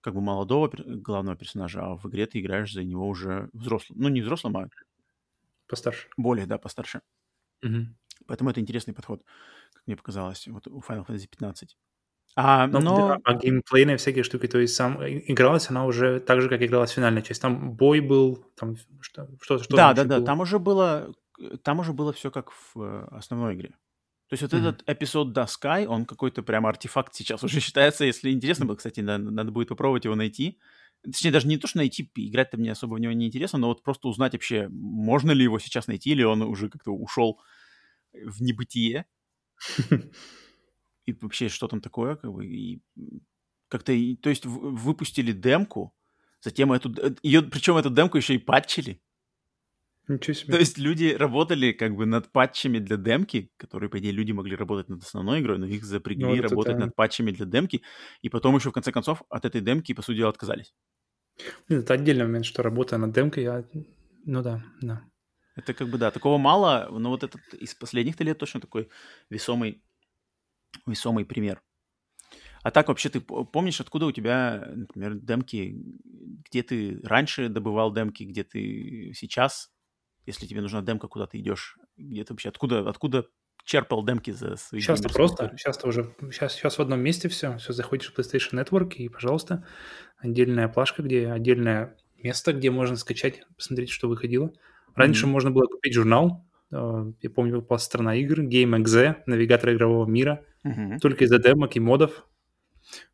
[0.00, 3.98] как бы молодого главного персонажа, а в игре ты играешь за него уже взрослым.
[3.98, 4.68] Ну, не взрослым, а...
[5.68, 6.08] Постарше.
[6.16, 7.00] Более, да, постарше.
[7.62, 7.86] Угу.
[8.26, 9.22] Поэтому это интересный подход,
[9.72, 11.76] как мне показалось, вот у Final Fantasy 15.
[12.38, 13.18] А, но, но...
[13.24, 16.90] а геймплейные всякие штуки, то есть сам э, игралась она уже так же, как игралась
[16.90, 17.40] финальная часть.
[17.40, 20.26] Там бой был, там что, что, что Да, да, да, было?
[20.26, 21.14] там уже было,
[21.62, 23.70] там уже было все как в э, основной игре.
[24.28, 24.68] То есть вот mm-hmm.
[24.68, 28.04] этот эпизод The Sky, он какой-то прям артефакт сейчас уже считается.
[28.04, 30.58] Если интересно было, кстати, надо, надо будет попробовать его найти.
[31.06, 33.82] Точнее, даже не то, что найти, играть-то мне особо в него не интересно, но вот
[33.82, 37.40] просто узнать вообще, можно ли его сейчас найти, или он уже как-то ушел
[38.12, 39.06] в небытие.
[41.06, 42.82] и вообще, что там такое, как бы, и
[43.68, 45.94] как-то, то есть выпустили демку,
[46.40, 49.00] затем эту, э, ее, причем эту демку еще и патчили.
[50.08, 50.52] Ничего себе.
[50.52, 54.54] То есть люди работали как бы над патчами для демки, которые, по идее, люди могли
[54.54, 56.86] работать над основной игрой, но их запрягли ну, работать это...
[56.86, 57.82] над патчами для демки,
[58.22, 60.74] и потом еще, в конце концов, от этой демки, по сути дела, отказались.
[61.68, 63.64] Это отдельный момент, что работая над демкой, я...
[64.24, 65.02] ну да, да.
[65.56, 68.90] Это как бы, да, такого мало, но вот этот из последних лет точно такой
[69.30, 69.82] весомый
[70.86, 71.62] весомый пример.
[72.62, 75.80] А так вообще ты помнишь, откуда у тебя, например, демки,
[76.50, 79.72] где ты раньше добывал демки, где ты сейчас,
[80.26, 83.26] если тебе нужна демка, куда ты идешь, где ты вообще, откуда, откуда
[83.66, 87.74] черпал демки за свои Сейчас-то просто, сейчас-то уже, сейчас, сейчас в одном месте все, все
[87.74, 89.66] заходишь в PlayStation Network и, пожалуйста,
[90.16, 94.50] отдельная плашка, где отдельное место, где можно скачать, посмотреть, что выходило.
[94.94, 95.30] Раньше mm-hmm.
[95.30, 100.98] можно было купить журнал, э, я помню, была страна игр, Game.exe, навигатор игрового мира– Угу.
[101.00, 102.26] Только из-за демок и модов.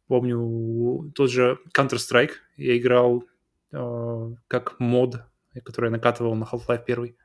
[0.06, 3.24] Помню, тот же Counter-Strike я играл
[3.72, 5.22] э, как мод,
[5.64, 7.16] который я накатывал на Half-Life 1.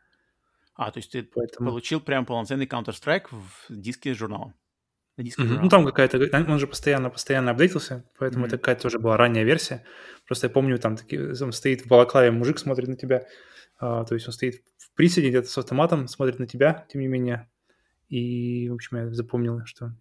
[0.78, 1.70] А, то есть ты Поэтому...
[1.70, 4.54] получил прям полноценный Counter-Strike в диске с журналом?
[5.18, 5.60] На диске mm-hmm.
[5.64, 6.20] Ну, там какая-то...
[6.32, 8.48] Он же постоянно-постоянно апдейтился, поэтому mm-hmm.
[8.50, 9.84] это какая-то тоже была ранняя версия.
[10.28, 13.26] Просто я помню, там, таки, там стоит в балаклаве мужик, смотрит на тебя,
[13.80, 17.08] а, то есть он стоит в приседе где-то с автоматом, смотрит на тебя, тем не
[17.08, 17.50] менее,
[18.10, 19.94] И, в общем, я запомнил, что...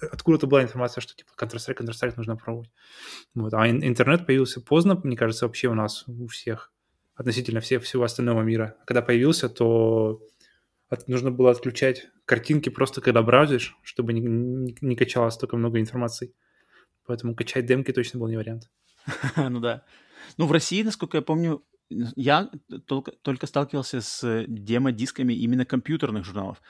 [0.00, 2.70] Откуда-то была информация, что, типа, Counter-Strike, Counter-Strike нужно пробовать.
[3.34, 3.54] Вот.
[3.54, 6.72] А интернет появился поздно, мне кажется, вообще у нас, у всех,
[7.14, 8.76] относительно всех, всего остального мира.
[8.86, 10.22] Когда появился, то
[10.88, 15.80] от, нужно было отключать картинки просто когда браузишь, чтобы не, не, не качалось столько много
[15.80, 16.34] информации.
[17.06, 18.70] Поэтому качать демки точно был не вариант.
[19.36, 19.84] ну да.
[20.36, 22.50] Ну, в России, насколько я помню, я
[22.86, 26.62] только, только сталкивался с демо-дисками именно компьютерных журналов.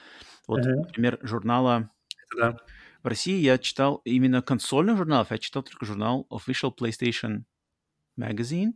[0.48, 0.74] Вот, uh-huh.
[0.74, 1.90] например, журнала...
[2.36, 2.56] да.
[3.02, 7.42] В России я читал именно консольных журналов, я читал только журнал Official PlayStation
[8.18, 8.74] Magazine.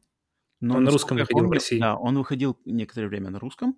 [0.60, 1.78] Но он на русском выходил помню, в России.
[1.78, 3.76] Да, он выходил некоторое время на русском,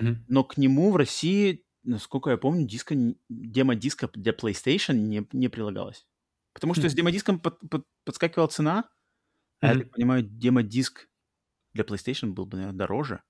[0.00, 0.16] uh-huh.
[0.28, 2.94] но к нему в России, насколько я помню, диска,
[3.28, 6.06] демо-диска для PlayStation не, не прилагалось.
[6.52, 6.90] Потому что uh-huh.
[6.90, 8.88] с демо-диском под, под, подскакивала цена,
[9.60, 11.08] а я так понимаю, демо-диск
[11.72, 13.22] для PlayStation был бы, наверное, дороже,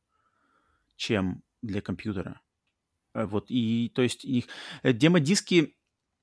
[0.97, 2.41] чем для компьютера.
[3.15, 4.47] Э, вот, и, то есть, их
[4.83, 5.77] э, демо-диски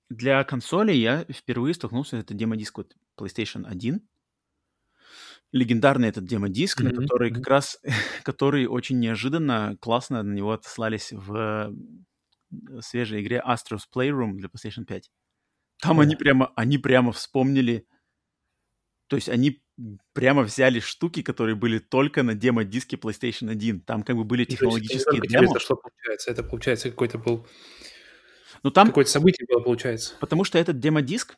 [0.10, 4.08] для консоли я впервые столкнулся, это демо-диск вот PlayStation 1,
[5.52, 6.94] легендарный этот демо-диск, mm-hmm.
[6.94, 7.80] на который как раз,
[8.24, 11.74] который очень неожиданно, классно на него отослались в
[12.82, 15.12] свежей игре Astro's Playroom для PlayStation 5.
[15.82, 16.04] Там yeah.
[16.04, 17.88] они прямо, они прямо вспомнили,
[19.08, 19.62] то есть они
[20.14, 23.82] прямо взяли штуки, которые были только на демо-диске PlayStation 1.
[23.82, 25.52] Там как бы были технологические демо.
[25.52, 26.32] Это что получается?
[26.32, 27.48] Это получается какой-то был...
[28.64, 28.88] Ну, там...
[28.88, 30.16] Какое-то событие было, получается.
[30.20, 31.36] Потому что этот демо-диск,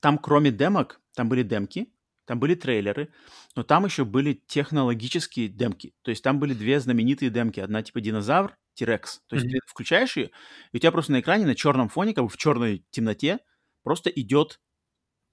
[0.00, 1.88] там кроме демок, там были демки,
[2.26, 3.12] там были трейлеры,
[3.54, 5.94] но там еще были технологические демки.
[6.02, 7.60] То есть там были две знаменитые демки.
[7.60, 9.20] Одна типа динозавр, T-Rex.
[9.28, 9.50] То есть mm-hmm.
[9.50, 10.30] ты включаешь ее,
[10.72, 13.38] и у тебя просто на экране на черном фоне, как бы в черной темноте,
[13.82, 14.60] просто идет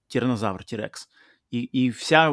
[0.08, 0.92] тиранозавр, T-Rex
[1.54, 2.32] и, и вся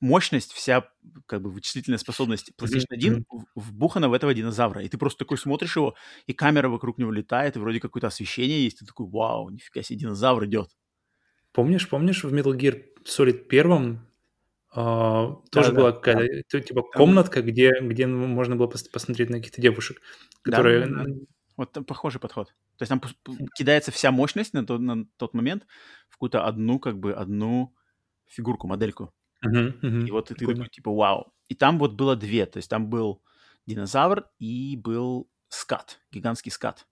[0.00, 0.88] мощность, вся
[1.26, 3.42] как бы вычислительная способность PlayStation 1 mm-hmm.
[3.54, 4.82] вбухана в этого динозавра.
[4.82, 5.94] И ты просто такой смотришь его,
[6.26, 9.82] и камера вокруг него летает, и вроде какое-то освещение есть, и ты такой, вау, нифига
[9.82, 10.70] себе, динозавр идет.
[11.52, 14.00] Помнишь, помнишь в Metal Gear Solid 1
[14.76, 16.60] Uh, тоже да, была какая-то да.
[16.60, 20.02] типа комнатка, где, где можно было посмотреть на каких-то девушек,
[20.42, 20.86] которые...
[20.86, 21.14] Да, да, да.
[21.56, 22.48] Вот там похожий подход.
[22.76, 23.00] То есть там
[23.56, 25.66] кидается вся мощность на тот, на тот момент
[26.08, 27.74] в какую-то одну, как бы, одну
[28.26, 29.12] фигурку, модельку.
[29.44, 30.06] Uh-huh, uh-huh.
[30.06, 31.32] И вот ты, ты такой, типа, вау.
[31.48, 32.44] И там вот было две.
[32.44, 33.22] То есть там был
[33.66, 36.86] динозавр и был скат, гигантский скат.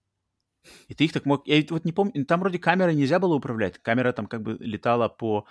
[0.87, 1.47] И ты их так мог...
[1.47, 3.77] Я вот не помню, там вроде камеры нельзя было управлять.
[3.79, 5.45] Камера там как бы летала по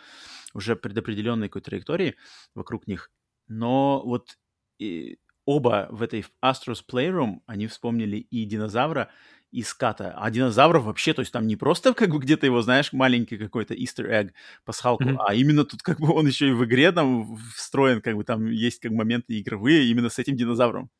[0.55, 2.17] уже предопределенной какой-то траектории
[2.55, 3.11] вокруг них.
[3.49, 4.37] Но вот
[4.79, 9.11] и оба в этой Astros Playroom, они вспомнили и динозавра,
[9.53, 10.13] и ската.
[10.17, 13.75] А динозавров вообще, то есть там не просто как бы где-то его, знаешь, маленький какой-то
[13.75, 14.31] easter egg,
[14.65, 15.17] пасхалку, mm-hmm.
[15.21, 18.51] а именно тут как бы он еще и в игре там встроен, как бы там
[18.51, 20.91] есть как моменты игровые именно с этим динозавром.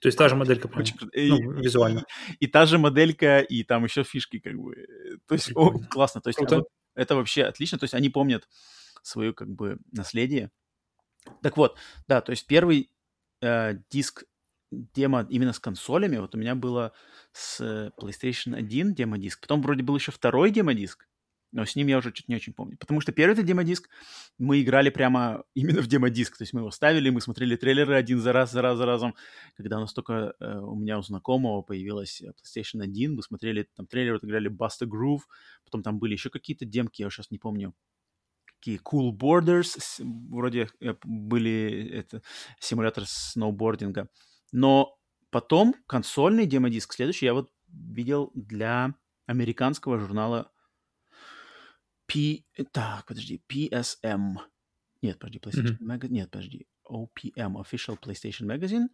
[0.00, 2.04] То есть та же моделька, ну, визуально.
[2.40, 4.86] И, и та же моделька, и там еще фишки как бы.
[5.26, 6.20] То есть о, классно.
[6.20, 7.78] То есть вот, это вообще отлично.
[7.78, 8.48] То есть они помнят
[9.02, 10.50] свое как бы наследие.
[11.42, 11.76] Так вот,
[12.08, 12.90] да, то есть первый
[13.42, 14.24] э, диск
[14.70, 16.92] демо именно с консолями, вот у меня было
[17.32, 21.08] с PlayStation 1 демо-диск, потом вроде был еще второй демо-диск,
[21.52, 22.76] но с ним я уже чуть не очень помню.
[22.78, 23.88] Потому что первый этот демо-диск
[24.38, 26.38] мы играли прямо именно в демо-диск.
[26.38, 29.14] То есть мы его ставили, мы смотрели трейлеры один за раз, за раз, за разом.
[29.56, 33.86] Когда у нас только э, у меня у знакомого появилась PlayStation 1, мы смотрели там
[33.86, 35.22] трейлеры, вот играли Busta Groove,
[35.64, 37.74] потом там были еще какие-то демки, я сейчас не помню.
[38.44, 39.76] Какие Cool Borders,
[40.30, 42.22] вроде э, были это
[42.60, 44.08] симулятор сноубординга.
[44.52, 44.96] Но
[45.30, 48.94] потом консольный демо-диск следующий я вот видел для
[49.26, 50.50] американского журнала
[52.12, 52.44] P...
[52.72, 54.36] Так, подожди, PSM.
[55.02, 55.98] Нет, подожди, PlayStation mm-hmm.
[55.98, 56.08] Magazine.
[56.08, 56.66] Нет, подожди.
[56.88, 58.88] OPM, Official PlayStation Magazine.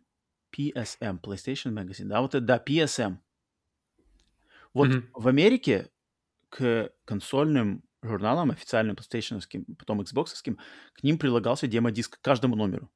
[0.56, 2.06] PSM, PlayStation Magazine.
[2.06, 3.18] Да, вот это, да, PSM.
[4.74, 5.08] Вот mm-hmm.
[5.14, 5.90] в Америке
[6.48, 9.40] к консольным журналам, официальным PlayStation,
[9.76, 10.34] потом Xbox,
[10.92, 12.86] к ним прилагался демо-диск к каждому номеру.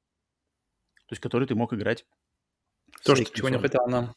[1.06, 2.06] То есть, который ты мог играть
[3.02, 4.14] то, что чего не хватало нам.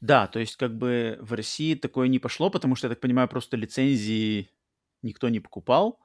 [0.00, 3.28] Да, то есть как бы в России такое не пошло, потому что, я так понимаю,
[3.28, 4.50] просто лицензии
[5.06, 6.00] никто не покупал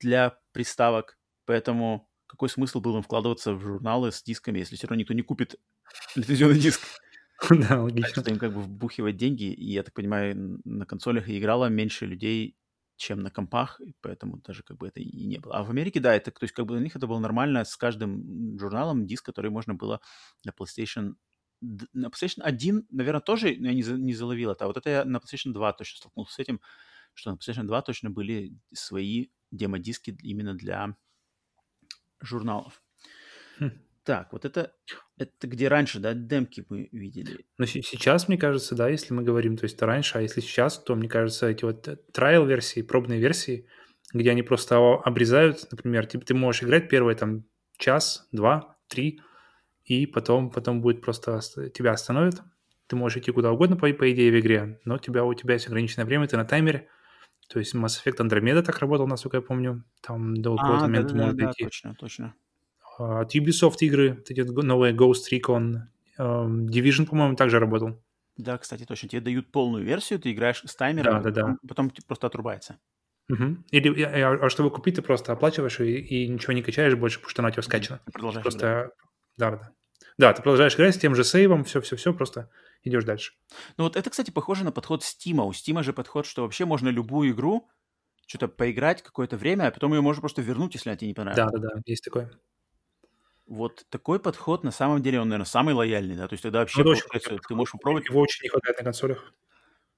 [0.00, 5.00] для приставок, поэтому какой смысл был им вкладываться в журналы с дисками, если все равно
[5.00, 5.56] никто не купит
[6.14, 6.80] лицензионный диск?
[7.50, 8.22] Да, логично.
[8.22, 12.56] Что им как бы вбухивать деньги, и я так понимаю, на консолях играло меньше людей,
[12.96, 15.56] чем на компах, поэтому даже как бы это и не было.
[15.56, 17.76] А в Америке, да, это, то есть как бы у них это было нормально с
[17.76, 20.00] каждым журналом, диск, который можно было
[20.44, 21.16] на PlayStation
[21.60, 25.18] на PlayStation 1, наверное, тоже я не, не заловил это, а вот это я на
[25.18, 26.60] PlayStation 2 точно столкнулся с этим,
[27.16, 30.94] что на PlayStation 2 точно были свои демо-диски именно для
[32.20, 32.82] журналов.
[33.58, 33.70] Хм.
[34.04, 34.72] Так, вот это,
[35.18, 37.44] это где раньше, да, демки мы видели.
[37.58, 40.78] Но сейчас, мне кажется, да, если мы говорим, то есть это раньше, а если сейчас,
[40.78, 43.66] то, мне кажется, эти вот трайл-версии, пробные версии,
[44.12, 47.44] где они просто обрезают, например, ты, ты можешь играть первые там
[47.78, 49.20] час, два, три,
[49.84, 52.42] и потом, потом будет просто тебя остановят,
[52.86, 55.54] ты можешь идти куда угодно, по, по идее, в игре, но у тебя, у тебя
[55.54, 56.88] есть ограниченное время, ты на таймере,
[57.48, 61.14] то есть Mass Effect Andromeda так работал, насколько я помню, там до какого-то а, момента
[61.14, 61.64] да, можно да, дойти.
[61.64, 62.34] Да, точно, точно.
[62.98, 65.82] А, от Ubisoft игры, эти новые Ghost Recon,
[66.18, 68.02] um, Division, по-моему, также работал.
[68.36, 69.08] Да, кстати, точно.
[69.08, 71.56] Тебе дают полную версию, ты играешь с таймером, да, да, да.
[71.66, 72.78] потом просто отрубается.
[73.28, 73.56] Угу.
[73.70, 77.30] Или, а, а чтобы купить, ты просто оплачиваешь и, и ничего не качаешь больше, потому
[77.30, 78.00] что она у тебя скачана.
[78.12, 78.66] Продолжаешь просто...
[78.66, 78.90] играть.
[79.36, 79.72] Да, да.
[80.18, 82.50] Да, ты продолжаешь играть с тем же сейвом, все-все-все, просто
[82.82, 83.34] идешь дальше.
[83.76, 85.44] Ну вот это, кстати, похоже на подход Стима.
[85.44, 87.68] У Стима же подход, что вообще можно любую игру
[88.26, 91.46] что-то поиграть какое-то время, а потом ее можно просто вернуть, если она тебе не понравится.
[91.46, 92.30] Да, да, да, есть такое.
[93.46, 96.82] Вот такой подход, на самом деле, он, наверное, самый лояльный, да, то есть тогда вообще,
[96.82, 98.08] ну, получается, ты можешь попробовать...
[98.08, 99.32] Его очень не хватает на консолях.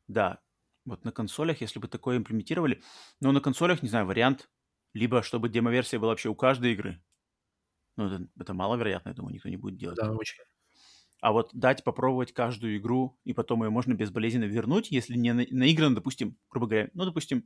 [0.06, 0.40] Да,
[0.84, 2.82] вот на консолях, если бы такое имплементировали,
[3.20, 4.50] но на консолях, не знаю, вариант,
[4.92, 7.02] либо чтобы демо-версия была вообще у каждой игры.
[7.96, 9.96] Ну, это, это маловероятно, я думаю, никто не будет делать.
[9.96, 10.42] Да, очень.
[11.20, 15.44] А вот дать попробовать каждую игру, и потом ее можно безболезненно вернуть, если не на,
[15.50, 17.44] наиграно, допустим, грубо говоря, ну, допустим,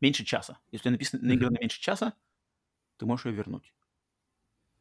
[0.00, 0.58] меньше часа.
[0.72, 2.14] Если написано наиграно меньше часа,
[2.96, 3.72] ты можешь ее вернуть.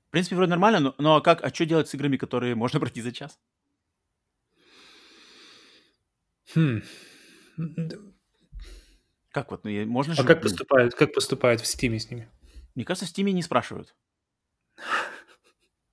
[0.08, 2.80] В принципе, вроде нормально, но, но а как, а что делать с играми, которые можно
[2.80, 3.40] пройти за час?
[6.56, 6.82] Хм.
[9.30, 10.22] Как вот, ну, можно а же...
[10.24, 12.30] А как поступают, как поступают в Стиме с ними?
[12.76, 13.96] Мне кажется, в Стиме не спрашивают.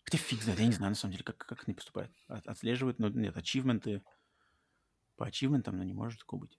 [0.09, 2.11] Хотя фиг знает, я не знаю, на самом деле, как, как они поступают.
[2.29, 4.03] Отслеживают, но нет, ачивменты...
[5.17, 6.59] По ачивментам, но не может такого быть.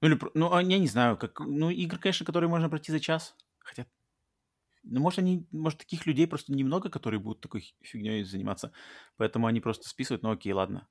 [0.00, 2.98] Ну, или, ну, а я не знаю, как, ну, игры, конечно, которые можно пройти за
[2.98, 3.36] час.
[3.60, 3.86] Хотя,
[4.82, 8.72] ну, может, они, может, таких людей просто немного, которые будут такой фигней заниматься.
[9.16, 10.88] Поэтому они просто списывают, ну, окей, ладно.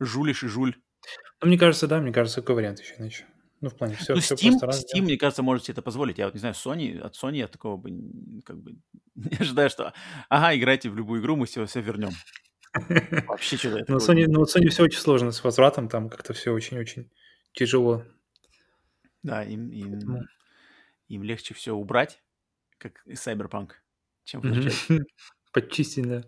[0.00, 0.80] Жулишь и жуль.
[1.42, 3.26] Ну, мне кажется, да, мне кажется, какой вариант еще иначе.
[3.62, 6.18] Ну, в плане, все, ну, все Steam, просто Steam, мне кажется, может себе это позволить.
[6.18, 7.90] Я вот не знаю, Sony, от Sony я такого бы
[8.44, 8.74] как бы
[9.14, 9.94] не ожидаю, что
[10.28, 12.10] ага, играйте в любую игру, мы все, все вернем.
[13.28, 17.08] Вообще что-то Ну, Sony, ну, Sony все очень сложно с возвратом, там как-то все очень-очень
[17.52, 18.04] тяжело.
[19.22, 20.26] Да, им, им,
[21.06, 22.20] им легче все убрать,
[22.78, 23.74] как Cyberpunk,
[24.24, 24.42] чем.
[25.52, 26.24] Подчистить, да.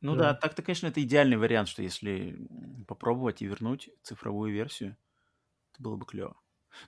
[0.00, 2.38] Ну да, да так-то, конечно, это идеальный вариант, что если
[2.88, 5.01] попробовать и вернуть цифровую версию, это
[5.82, 6.40] было бы клево.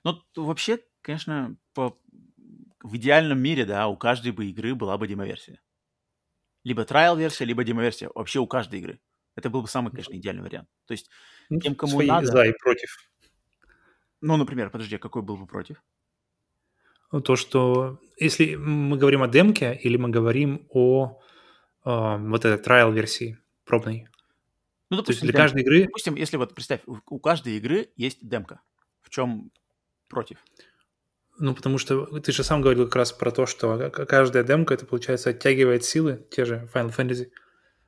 [0.03, 1.97] Но вообще, конечно, по...
[2.81, 5.61] в идеальном мире, да, у каждой бы игры была бы демоверсия.
[6.63, 8.09] Либо трайл-версия, либо демоверсия.
[8.15, 8.99] Вообще у каждой игры.
[9.35, 10.69] Это был бы самый, конечно, идеальный вариант.
[10.87, 11.09] То есть
[11.49, 12.27] ну, тем, кому Свои надо...
[12.27, 12.97] за и против.
[14.21, 15.83] Ну, например, подожди, а какой был бы против?
[17.11, 21.21] Ну, то, что если мы говорим о демке или мы говорим о
[21.85, 24.07] э, вот этой трайл-версии пробной.
[24.89, 25.83] Ну, допустим, то есть для каждой игры...
[25.85, 28.61] Допустим, если вот представь, у каждой игры есть демка.
[29.15, 29.49] Чем
[30.09, 30.43] против?
[31.39, 34.85] Ну, потому что ты же сам говорил как раз про то, что каждая демка, это,
[34.85, 37.31] получается, оттягивает силы, те же Final Fantasy,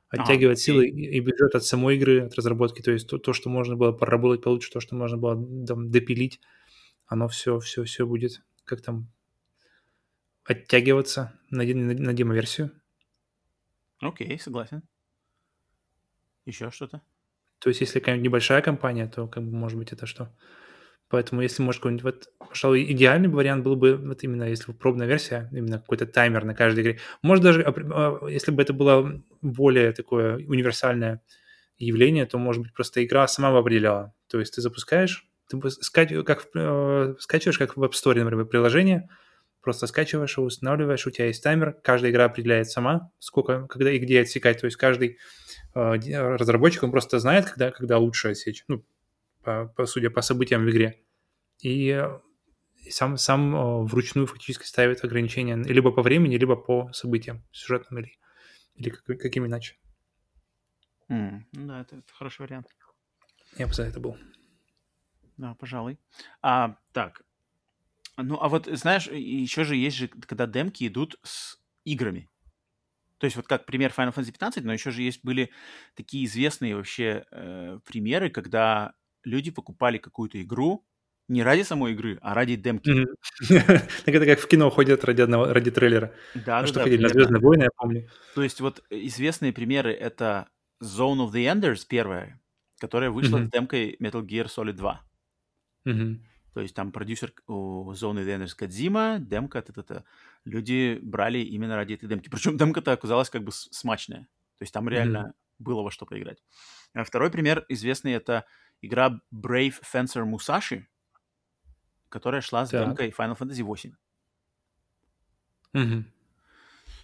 [0.08, 1.18] оттягивает а, силы и...
[1.18, 4.42] и бюджет от самой игры, от разработки, то есть то, то, что можно было проработать
[4.42, 6.40] получше, то, что можно было там, допилить,
[7.04, 9.12] оно все, все, все будет, как там,
[10.44, 12.70] оттягиваться на, на, на демо-версию.
[14.00, 14.82] Окей, согласен.
[16.46, 17.02] Еще что-то?
[17.58, 20.34] То есть, если какая-нибудь небольшая компания, то, как бы, может быть, это что?
[21.10, 25.48] Поэтому, если, может, какой-нибудь, вот, пожалуй, идеальный вариант был бы, вот именно, если пробная версия,
[25.52, 26.98] именно какой-то таймер на каждой игре.
[27.22, 31.22] Может, даже, а, если бы это было более такое универсальное
[31.78, 34.12] явление, то, может быть, просто игра сама бы определяла.
[34.28, 35.58] То есть, ты запускаешь, ты
[36.24, 39.08] как, э, скачиваешь, как в App Store, например, приложение,
[39.62, 43.98] просто скачиваешь его, устанавливаешь, у тебя есть таймер, каждая игра определяет сама, сколько, когда и
[43.98, 44.60] где отсекать.
[44.60, 45.16] То есть, каждый
[45.74, 48.64] э, разработчик, он просто знает, когда, когда лучше отсечь.
[48.68, 48.84] Ну,
[49.48, 51.02] по, по, судя по событиям в игре.
[51.62, 52.06] И,
[52.90, 58.18] сам, сам о, вручную фактически ставит ограничения либо по времени, либо по событиям сюжетным или,
[58.74, 59.76] или как, каким иначе.
[61.08, 62.66] Mm, да, это, это хороший вариант.
[63.56, 64.18] Я бы за это был.
[65.38, 65.98] Да, пожалуй.
[66.42, 67.22] А, так.
[68.18, 72.28] Ну, а вот, знаешь, еще же есть же, когда демки идут с играми.
[73.18, 75.50] То есть вот как пример Final Fantasy 15, но еще же есть были
[75.94, 78.94] такие известные вообще э, примеры, когда
[79.28, 80.84] люди покупали какую-то игру
[81.28, 83.06] не ради самой игры, а ради демки.
[84.04, 86.14] Так это как в кино ходят ради одного, ради трейлера.
[86.34, 88.08] Да, что ходили на Звездные войны, я помню.
[88.34, 90.48] То есть вот известные примеры это
[90.82, 92.40] Zone of the Enders первая,
[92.78, 95.04] которая вышла с демкой Metal Gear Solid 2.
[96.54, 100.02] То есть там продюсер у Zone Denners Кадзима, демка, т -т -т.
[100.44, 102.30] люди брали именно ради этой демки.
[102.30, 104.22] Причем демка-то оказалась как бы смачная.
[104.58, 106.42] То есть там реально было во что поиграть.
[106.94, 108.44] А второй пример известный это
[108.80, 110.84] игра Brave Fencer Musashi,
[112.08, 112.86] которая шла с так.
[112.86, 113.94] демкой Final Fantasy VIII.
[115.74, 116.04] Угу.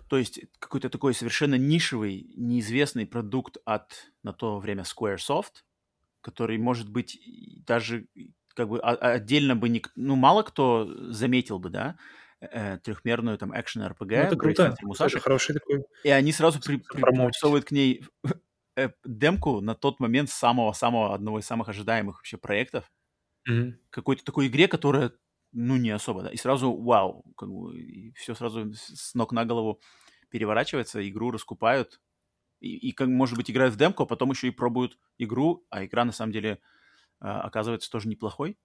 [0.08, 5.64] То есть какой-то такой совершенно нишевый, неизвестный продукт от на то время Squaresoft,
[6.20, 7.18] который, может быть,
[7.66, 8.06] даже
[8.54, 9.82] как бы отдельно бы не...
[9.96, 11.96] Ну, мало кто заметил бы, да,
[12.40, 14.08] э, трехмерную там экшен RPG.
[14.08, 14.76] Ну, это круто.
[14.98, 15.84] Это хороший такой.
[16.04, 18.04] И они сразу при, приписывают к ней
[18.76, 22.90] э, демку на тот момент самого-самого, одного из самых ожидаемых вообще проектов.
[23.48, 23.72] Mm-hmm.
[23.90, 25.12] Какой-то такой игре, которая,
[25.52, 26.30] ну, не особо, да.
[26.30, 29.80] И сразу, вау, как бы, и все сразу с ног на голову
[30.30, 32.00] переворачивается, игру раскупают.
[32.60, 35.84] И, и как, может быть, играют в демку, а потом еще и пробуют игру, а
[35.84, 36.60] игра, на самом деле,
[37.20, 38.58] а, оказывается тоже неплохой.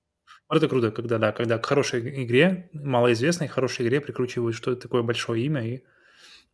[0.48, 5.04] Вот это круто, когда, да, когда к хорошей игре, малоизвестной хорошей игре прикручивают что-то такое
[5.04, 5.84] большое имя, и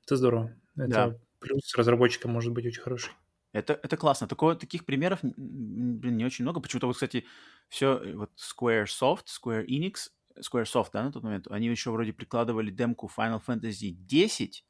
[0.03, 0.55] это здорово.
[0.75, 1.19] Это да.
[1.39, 3.11] плюс разработчика может быть очень хороший.
[3.55, 4.27] Это, это классно.
[4.27, 6.59] Такое, таких примеров, блин, не очень много.
[6.59, 7.25] Почему-то вот, кстати,
[7.69, 12.69] все, э, вот Squaresoft, Square Enix, Squaresoft, да, на тот момент, они еще вроде прикладывали
[12.69, 14.65] демку Final Fantasy 10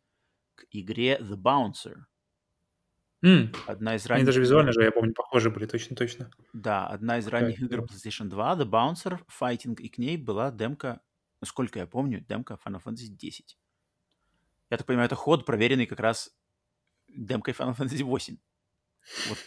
[0.53, 2.03] к игре The Bouncer.
[3.23, 3.55] Mm.
[3.65, 4.19] Одна из ранних...
[4.19, 6.29] Они даже визуально же, я помню, похожи были, точно-точно.
[6.53, 11.01] Да, одна из ранних игр PlayStation 2, The Bouncer, Fighting, и к ней была демка,
[11.41, 13.57] насколько я помню, демка Final Fantasy 10.
[14.69, 16.37] Я так понимаю, это ход, проверенный как раз
[17.07, 18.37] демкой Final Fantasy 8.
[19.29, 19.37] Вот.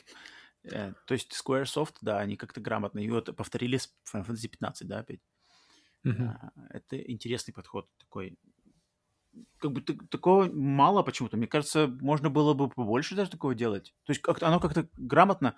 [0.73, 4.99] Э, то есть Squaresoft, да, они как-то грамотно ее повторили с Final Fantasy 15, да,
[4.99, 5.21] опять.
[6.07, 6.33] Uh-huh.
[6.71, 8.39] Это интересный подход такой
[9.59, 11.37] как бы такого мало почему-то.
[11.37, 13.95] Мне кажется, можно было бы побольше даже такого делать.
[14.05, 15.57] То есть как-то оно как-то грамотно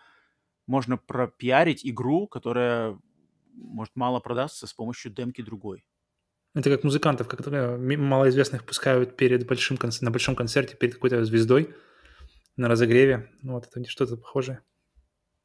[0.67, 2.99] можно пропиарить игру, которая,
[3.55, 5.85] может, мало продастся с помощью демки другой.
[6.55, 11.75] Это как музыкантов, как малоизвестных пускают перед большим концертом, на большом концерте перед какой-то звездой
[12.61, 13.31] на разогреве.
[13.43, 14.63] Ну, вот это что-то похожее.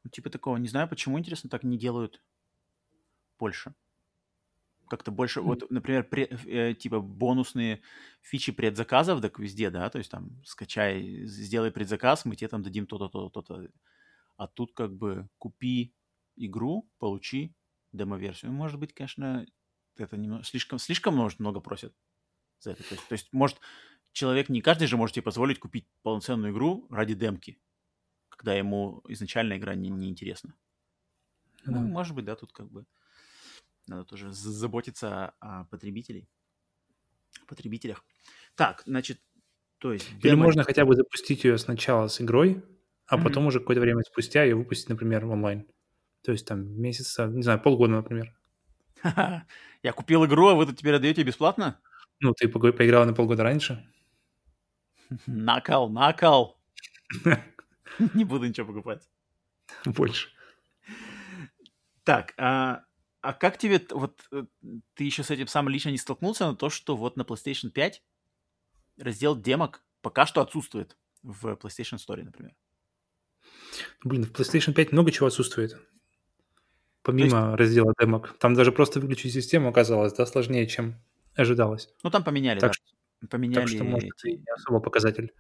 [0.04, 0.58] Ну, типа такого.
[0.58, 2.22] Не знаю, почему, интересно, так не делают
[3.40, 3.74] больше
[4.88, 5.44] как-то больше, mm.
[5.44, 7.82] вот, например, пре, э, типа бонусные
[8.22, 12.86] фичи предзаказов, так везде, да, то есть там скачай, сделай предзаказ, мы тебе там дадим
[12.86, 13.70] то-то, то-то, то-то.
[14.38, 15.96] А тут как бы купи
[16.36, 17.56] игру, получи
[17.94, 18.52] демо-версию.
[18.52, 19.46] Ну, может быть, конечно,
[19.98, 21.94] это немного, слишком, слишком может, много просят
[22.60, 22.84] за это.
[22.84, 23.60] То есть, то есть, может,
[24.16, 27.60] человек, не каждый же может себе позволить купить полноценную игру ради демки,
[28.30, 30.56] когда ему изначально игра не, не интересна.
[31.68, 31.72] Mm.
[31.72, 32.86] Ну, может быть, да, тут как бы
[33.88, 36.30] надо тоже заботиться о потребителей.
[37.46, 38.04] потребителях.
[38.56, 39.20] Так, значит,
[39.80, 40.10] то есть...
[40.22, 40.44] Или демо...
[40.44, 42.64] можно хотя бы запустить ее сначала с игрой,
[43.06, 43.24] а mm-hmm.
[43.24, 45.68] потом уже какое-то время спустя ее выпустить, например, онлайн.
[46.24, 48.34] То есть там месяца, не знаю, полгода, например.
[49.84, 51.82] Я купил игру, а вы тут теперь отдаете бесплатно?
[52.22, 53.86] Ну, ты по- поиграл на полгода раньше.
[55.26, 56.60] Накал, накал.
[58.14, 59.08] Не буду ничего покупать.
[59.86, 60.30] Больше.
[62.04, 62.84] Так, а
[63.26, 64.44] а как тебе, вот э,
[64.94, 68.04] ты еще с этим сам лично не столкнулся, на то, что вот на PlayStation 5
[69.00, 72.54] раздел демок пока что отсутствует в PlayStation Store, например?
[74.04, 75.76] Блин, в PlayStation 5 много чего отсутствует.
[77.02, 77.60] Помимо есть...
[77.60, 78.38] раздела демок.
[78.38, 81.02] Там даже просто выключить систему оказалось, да, сложнее, чем
[81.36, 81.90] ожидалось.
[82.04, 82.78] Ну, там поменяли, так да.
[83.28, 84.38] Поменяли так что, может, эти...
[84.38, 85.34] не особо показатель.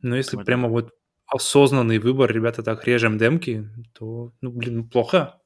[0.00, 0.94] Но если Какой прямо вот
[1.26, 5.40] осознанный выбор, ребята, так режем демки, то, ну, блин, плохо.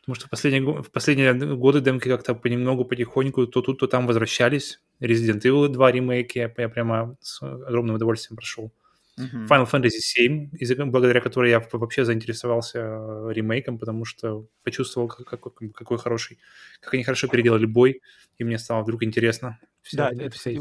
[0.00, 4.06] Потому что в последние, в последние годы демки как-то понемногу, потихоньку то тут, то там
[4.06, 4.80] возвращались.
[5.00, 8.72] Resident Evil 2 ремейки я, я прямо с огромным удовольствием прошел.
[9.18, 9.46] Uh-huh.
[9.48, 15.70] Final Fantasy 7, благодаря которой я вообще заинтересовался э, ремейком, потому что почувствовал, как, какой,
[15.70, 16.38] какой хороший,
[16.80, 18.00] как они хорошо переделали бой,
[18.38, 19.58] и мне стало вдруг интересно.
[19.82, 20.60] Вся, да, это, кстати,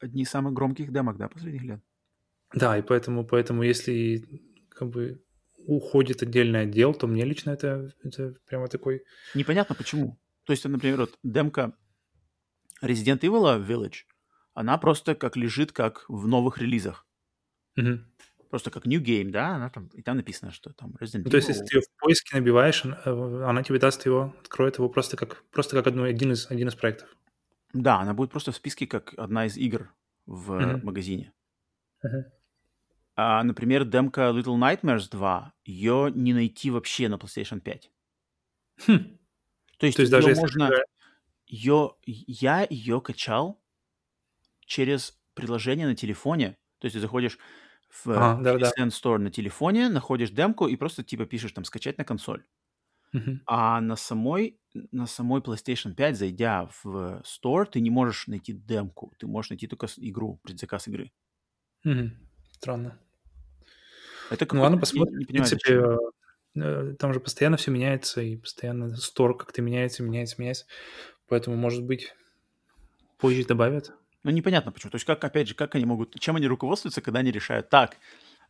[0.00, 1.80] одни из самых громких демок, да, последних лет.
[2.52, 4.24] Да, и поэтому, поэтому если
[4.68, 5.22] как бы
[5.66, 9.02] уходит отдельный отдел, то мне лично это, это прямо такой...
[9.34, 10.20] Непонятно почему.
[10.44, 11.74] То есть, например, вот демка
[12.82, 14.04] Resident Evil Village,
[14.52, 17.03] она просто как лежит, как в новых релизах.
[17.76, 17.98] Угу.
[18.50, 21.24] Просто как New Game, да, она там, и там написано, что там Resident Evil.
[21.24, 24.34] Ну, то есть, если ты ее в поиске набиваешь, она, э, она тебе даст его,
[24.40, 27.08] откроет его просто как, просто как одно, один, из, один из проектов.
[27.72, 29.92] Да, она будет просто в списке как одна из игр
[30.26, 31.32] в uh магазине.
[32.04, 32.22] uh
[33.16, 37.90] а, например, демка Little Nightmares 2, ее не найти вообще на PlayStation 5.
[38.86, 39.18] Хм.
[39.78, 40.70] То есть, То есть даже если можно...
[41.46, 41.94] Ее...
[42.04, 43.62] Я ее качал
[44.60, 46.56] через приложение на телефоне.
[46.84, 47.38] То есть ты заходишь
[47.88, 48.72] в а, да, да.
[48.76, 52.44] Store на телефоне, находишь демку и просто типа пишешь там скачать на консоль.
[53.14, 53.40] Мгм.
[53.46, 54.60] А на самой,
[54.92, 59.14] на самой PlayStation 5, зайдя в Store, ты не можешь найти демку.
[59.18, 61.10] Ты можешь найти только игру, предзаказ игры.
[61.84, 62.10] Мгм.
[62.52, 62.98] Странно.
[64.30, 65.18] Это Ну ладно, посмотрим.
[65.18, 65.88] не В понимаю, принципе, зачем.
[66.56, 70.66] э, там же постоянно все меняется, и постоянно стор как-то меняется, меняется, меняется.
[71.28, 72.14] Поэтому, может быть,
[73.18, 73.92] позже добавят.
[74.24, 74.90] Ну, непонятно почему.
[74.90, 76.18] То есть, как, опять же, как они могут...
[76.18, 77.98] Чем они руководствуются, когда они решают, так,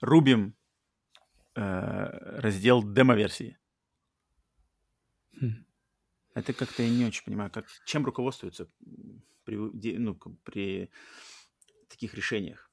[0.01, 0.55] рубим
[1.57, 3.59] э, раздел демо-версии.
[5.41, 5.67] Хм.
[6.35, 8.69] Это как-то я не очень понимаю, как, чем руководствуются
[9.45, 9.57] при,
[9.99, 10.15] ну,
[10.45, 10.91] при
[11.89, 12.71] таких решениях.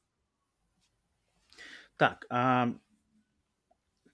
[1.97, 2.74] Так, а,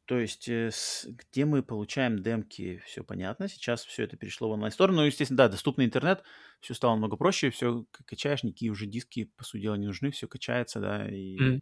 [0.07, 0.71] то есть, э,
[1.05, 3.49] где мы получаем демки, все понятно.
[3.49, 4.93] Сейчас все это перешло в онлайн-стор.
[4.93, 6.23] Ну, естественно, да, доступный интернет,
[6.61, 10.27] все стало много проще, все качаешь, никакие уже диски, по сути дела, не нужны, все
[10.27, 11.37] качается, да, и...
[11.37, 11.59] Мгм.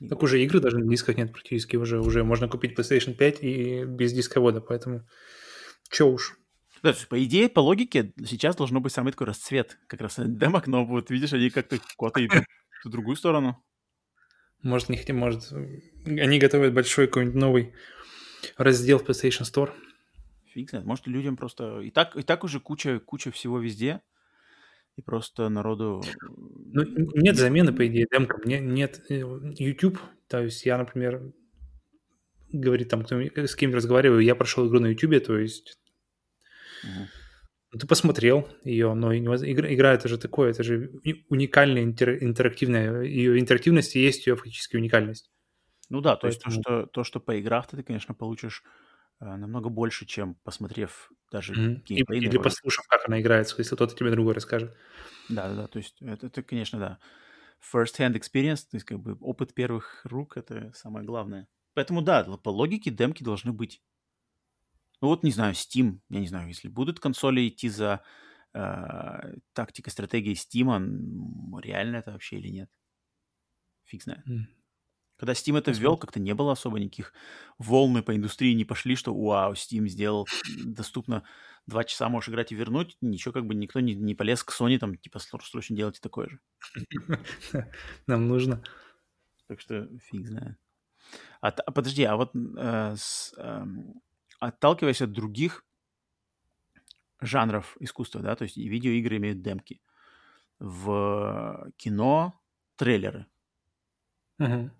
[0.00, 1.76] и- Так уже игры даже на дисках нет практически.
[1.76, 5.06] Уже, уже можно купить PlayStation 5 и без дисковода, поэтому
[5.90, 6.38] чё уж.
[6.82, 10.66] Да, есть, по идее, по логике, сейчас должно быть самый такой расцвет как раз демок,
[10.66, 12.44] но вот видишь, они как-то куда-то идут
[12.84, 13.62] в другую сторону.
[14.62, 15.52] Может, не хотим, может,
[16.04, 17.74] они готовят большой какой-нибудь новый
[18.56, 19.72] раздел в PlayStation Store.
[20.52, 20.86] Фиг знает.
[20.86, 21.80] Может, людям просто...
[21.80, 24.00] И так, и так уже куча, куча всего везде,
[24.96, 26.02] и просто народу...
[26.28, 26.82] Ну,
[27.14, 28.40] нет замены, по идее, демкам.
[28.44, 29.20] Не- Нет э,
[29.58, 29.98] YouTube.
[30.28, 31.32] То есть я, например,
[32.52, 35.78] говорит там, кто, с кем разговариваю, я прошел игру на YouTube, то есть
[36.82, 37.06] Мгм.
[37.72, 43.02] Ну, ты посмотрел ее, но игра, это же такое, это же уни- уникальная интер- интерактивная,
[43.02, 45.30] ее интерактивность и есть ее фактически уникальность.
[45.88, 48.62] Ну да, то есть то, Поэтому- что, то, что поиграв, ты, конечно, получишь
[49.22, 51.52] э, намного больше, чем посмотрев даже.
[51.52, 54.74] И- геймплейный Или послушав, как она играется, если кто-то тебе другой расскажет.
[55.28, 55.66] Да, да, да.
[55.66, 56.98] То есть это, это, конечно, да.
[57.72, 61.46] First-hand experience, то есть как бы опыт первых рук, это самое главное.
[61.74, 63.82] Поэтому да, по логике демки должны быть.
[65.00, 68.02] Ну вот, не знаю, Steam, я не знаю, если будут консоли идти за
[68.52, 72.70] э, тактикой, стратегией Steam, реально это вообще или нет?
[73.84, 74.26] Фиг знает.
[74.26, 74.48] М.
[75.16, 77.12] Когда Steam это ввел, как-то не было особо никаких
[77.58, 80.26] волны по индустрии не пошли, что вау, Steam сделал
[80.64, 81.24] доступно
[81.66, 82.96] два часа можешь играть и вернуть.
[83.00, 86.40] Ничего, как бы никто не, не полез к Sony, там, типа, «Срочно- делайте такое же.
[88.06, 88.62] Нам нужно.
[89.46, 90.56] Так что фиг знает.
[91.40, 94.00] А, а подожди, а вот э, с, эм,
[94.40, 95.64] отталкиваясь от других
[97.20, 99.80] жанров искусства, да, то есть видеоигры имеют демки.
[100.58, 102.40] В кино
[102.76, 103.26] трейлеры.
[104.38, 104.70] Мгм.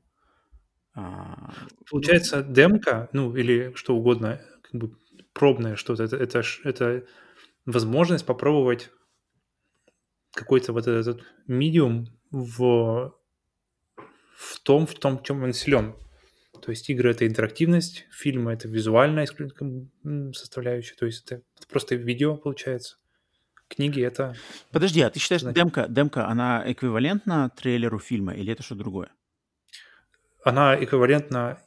[0.95, 1.53] А,
[1.89, 4.97] Получается, демка, ну, или что угодно, как бы
[5.33, 7.07] пробное что-то, это, это, это
[7.67, 8.91] возможность попробовать
[10.33, 13.15] какой-то вот этот медиум в,
[14.37, 15.95] в том, в том, чем он силен.
[16.63, 19.27] То есть игры— это интерактивность, фильмы— это визуальная
[20.33, 22.97] составляющая, то есть это, это просто видео получается.
[23.69, 24.35] Книги— это...
[24.73, 28.75] Подожди, а ты считаешь, что Значит- демка, демка, она эквивалентна трейлеру фильма или это что
[28.75, 29.11] другое?
[30.45, 31.63] Она эквивалентна...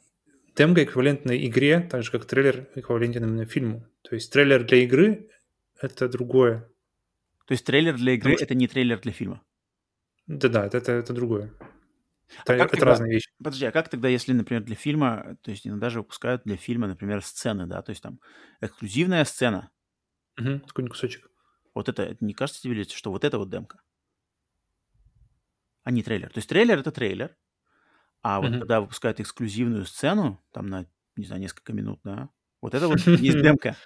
[0.56, 3.86] Демка эквивалентна игре, так же, как трейлер эквивалентен именно фильму.
[4.02, 5.28] То есть трейлер для игры—
[5.80, 6.68] это другое.
[7.46, 9.42] То есть трейлер для игры Потому это не трейлер для фильма.
[10.26, 11.52] Да-да, это, это другое.
[12.28, 13.28] Это, А это тогда- разные вещи.
[13.38, 16.86] Подожди, а как тогда, если, например, для фильма, то есть иногда же выпускают для фильма,
[16.88, 18.20] например, сцены, да, то есть там
[18.60, 19.70] эксклюзивная сцена,
[20.36, 21.30] Мгм, какой-нибудь кусочек.
[21.74, 23.80] вот это, это не кажется тебе, что вот это вот демка?
[25.84, 26.30] А не трейлер.
[26.30, 27.36] То есть трейлер это трейлер,
[28.22, 28.60] а вот Мгм.
[28.60, 32.30] когда выпускают эксклюзивную сцену, там на, не знаю, несколько минут, да,
[32.62, 33.06] вот это вот есть
[33.42, 33.76] демка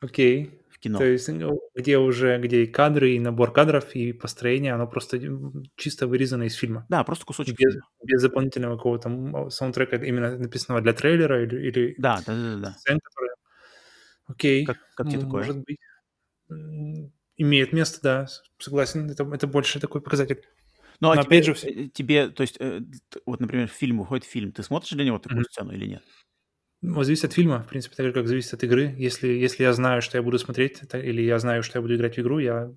[0.00, 0.59] Окей.
[0.80, 0.98] Кино.
[0.98, 5.18] То есть ну, где уже, где и кадры, и набор кадров, и построение, оно просто
[5.76, 6.86] чисто вырезано из фильма.
[6.90, 7.86] Да, просто кусочек Без, фильма.
[8.04, 13.00] без дополнительного какого-то саундтрека, именно написанного для трейлера или, или Да, да, да, да, сцен,
[13.00, 13.34] которые...
[14.26, 14.66] Окей.
[14.66, 15.42] Как, как тебе такое?
[15.42, 15.78] Может быть.
[17.36, 18.26] Имеет место, да,
[18.58, 19.10] согласен.
[19.10, 20.42] Это, это больше такой показатель.
[21.00, 22.80] Ну, а но тебе, опять же всё- э, тебе, то есть, э,
[23.24, 25.44] вот, например, фильм, выходит фильм, ты смотришь для него такую Мгм.
[25.44, 26.02] сцену или нет?
[26.82, 28.94] Ну, зависит от фильма, в принципе, так же, как зависит от игры.
[28.96, 31.94] Если, если я знаю, что я буду смотреть, это- или я знаю, что я буду
[31.94, 32.72] играть в игру, я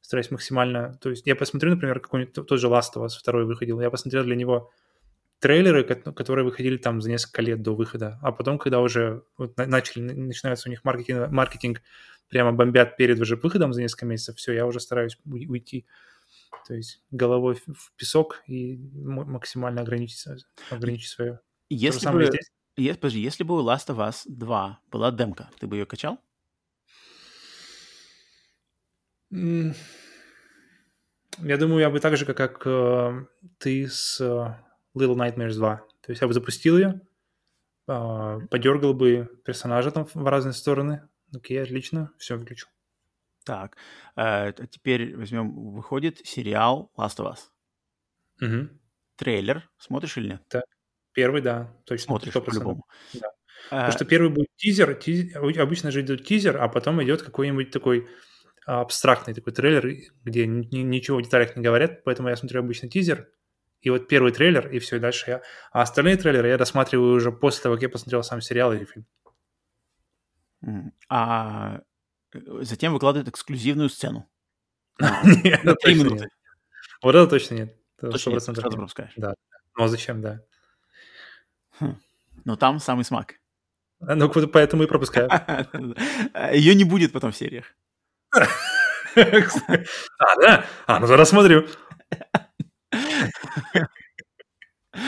[0.00, 0.98] стараюсь максимально...
[1.00, 4.24] То есть я посмотрю, например, какой-нибудь тот же Last of Us второй выходил, я посмотрел
[4.24, 4.70] для него
[5.38, 9.56] трейлеры, ко- которые выходили там за несколько лет до выхода, а потом, когда уже вот
[9.56, 11.82] на- начали, начинается у них маркетинг, маркетинг,
[12.28, 15.86] прямо бомбят перед уже выходом за несколько месяцев, все, я уже стараюсь уй- уйти.
[16.66, 20.24] То есть головой в- песок и максимально ограничить,
[20.70, 21.40] ограничить свое.
[21.68, 22.50] Если бы, здесь.
[22.76, 26.18] Е- подожди, если бы у Last of Us 2 была демка, ты бы ее качал?
[29.30, 29.74] Я
[31.58, 33.26] думаю, я бы так же, как, как э,
[33.58, 35.76] ты с э, Little Nightmares 2.
[35.76, 37.00] То есть я бы запустил ее,
[37.86, 41.08] а, подергал бы персонажа там в разные стороны.
[41.34, 42.68] Окей, отлично, все выключил.
[43.44, 43.76] Так,
[44.16, 47.50] э, теперь возьмем, выходит сериал Last of Us.
[48.40, 48.68] Угу.
[49.16, 50.42] Трейлер, смотришь или нет?
[50.48, 50.64] Так,
[51.16, 52.04] первый, да, точно.
[52.04, 52.86] Смотришь по-любому.
[53.14, 53.32] Да.
[53.70, 58.06] Потому что первый будет тизер, тизер, обычно же идет тизер, а потом идет какой-нибудь такой
[58.64, 63.28] абстрактный такой трейлер, где ничего в деталях не говорят, поэтому я смотрю обычно тизер,
[63.80, 65.42] и вот первый трейлер, и все, и дальше я...
[65.72, 69.06] А остальные трейлеры я досматриваю уже после того, как я посмотрел сам сериал или фильм.
[71.08, 71.80] А
[72.34, 74.28] э, затем выкладывают эксклюзивную сцену.
[74.98, 76.28] Нет, минуты.
[77.02, 77.76] Вот это точно нет.
[78.00, 78.88] Точно нет, сразу.
[79.16, 79.34] Да.
[79.76, 80.40] Ну а зачем, да.
[81.80, 81.96] Хм.
[82.44, 83.34] Но там самый смак.
[84.00, 85.28] А, ну, поэтому и пропускаю.
[86.52, 87.66] Ее не будет потом в сериях.
[90.18, 90.64] А, да?
[90.86, 91.66] А, ну зараз смотрю.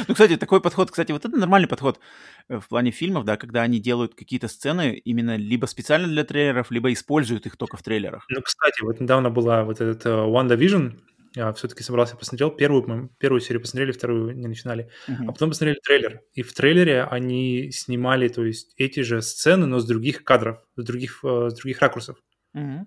[0.07, 1.99] Ну, кстати, такой подход, кстати, вот это нормальный подход
[2.49, 6.71] э, в плане фильмов, да, когда они делают какие-то сцены именно либо специально для трейлеров,
[6.71, 8.27] либо используют их только в трейлерах.
[8.29, 10.93] Ну, кстати, вот недавно была вот этот uh, WandaVision,
[11.35, 15.25] я все-таки собрался, посмотрел первую, первую серию посмотрели, вторую не начинали, uh-huh.
[15.29, 16.23] а потом посмотрели трейлер.
[16.33, 20.85] И в трейлере они снимали, то есть эти же сцены, но с других кадров, с
[20.85, 22.19] других, uh, с других ракурсов.
[22.57, 22.85] Uh-huh.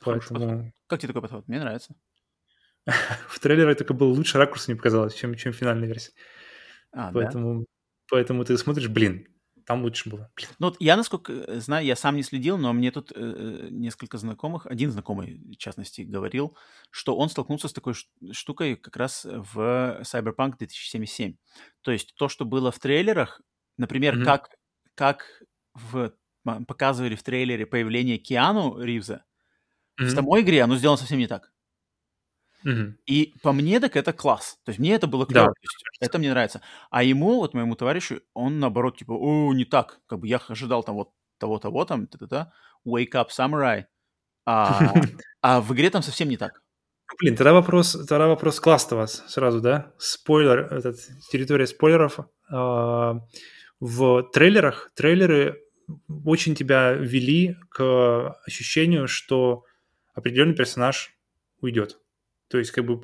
[0.00, 0.72] Поэтому...
[0.86, 1.48] Как тебе такой подход?
[1.48, 1.94] Мне нравится.
[3.28, 6.12] в трейлере только был лучше ракурс, мне показалось, чем, чем в финальной версии.
[6.92, 7.66] А, поэтому, да?
[8.10, 9.26] поэтому ты смотришь, блин,
[9.68, 10.30] там лучше было.
[10.34, 10.48] Блин.
[10.58, 13.68] Ну, вот я, насколько э, знаю, я сам не следил, но мне тут э, э,
[13.70, 16.56] несколько знакомых, один знакомый, в частности, говорил,
[16.90, 17.92] что он столкнулся с такой
[18.32, 21.36] штукой как раз в Cyberpunk 2077.
[21.82, 23.42] То есть то, что было в трейлерах,
[23.76, 24.24] например, mm-hmm.
[24.24, 24.48] как,
[24.94, 25.42] как
[25.74, 26.14] в,
[26.66, 29.26] показывали в трейлере появление Киану Ривза,
[30.00, 30.06] mm-hmm.
[30.06, 31.52] в самой игре оно сделано совсем не так.
[32.64, 32.94] Угу.
[33.06, 34.58] И по мне так это класс.
[34.64, 35.46] То есть мне это было клево.
[35.46, 36.06] Да.
[36.06, 36.60] Это мне нравится.
[36.90, 40.00] А ему, вот моему товарищу, он наоборот, типа, о, не так.
[40.06, 42.52] Как бы я ожидал там вот того-того там, та-та-та,
[42.86, 43.84] Wake Up Samurai.
[44.44, 44.94] А,
[45.42, 46.62] а в игре там совсем не так.
[47.20, 49.92] Блин, тогда вопрос, тогда вопрос класс вас сразу, да?
[49.98, 50.96] Спойлер, этот,
[51.30, 52.18] территория спойлеров.
[52.50, 53.20] А,
[53.80, 55.62] в трейлерах, трейлеры
[56.24, 59.64] очень тебя вели к ощущению, что
[60.14, 61.14] определенный персонаж
[61.60, 61.98] уйдет.
[62.48, 63.00] То есть, как бы,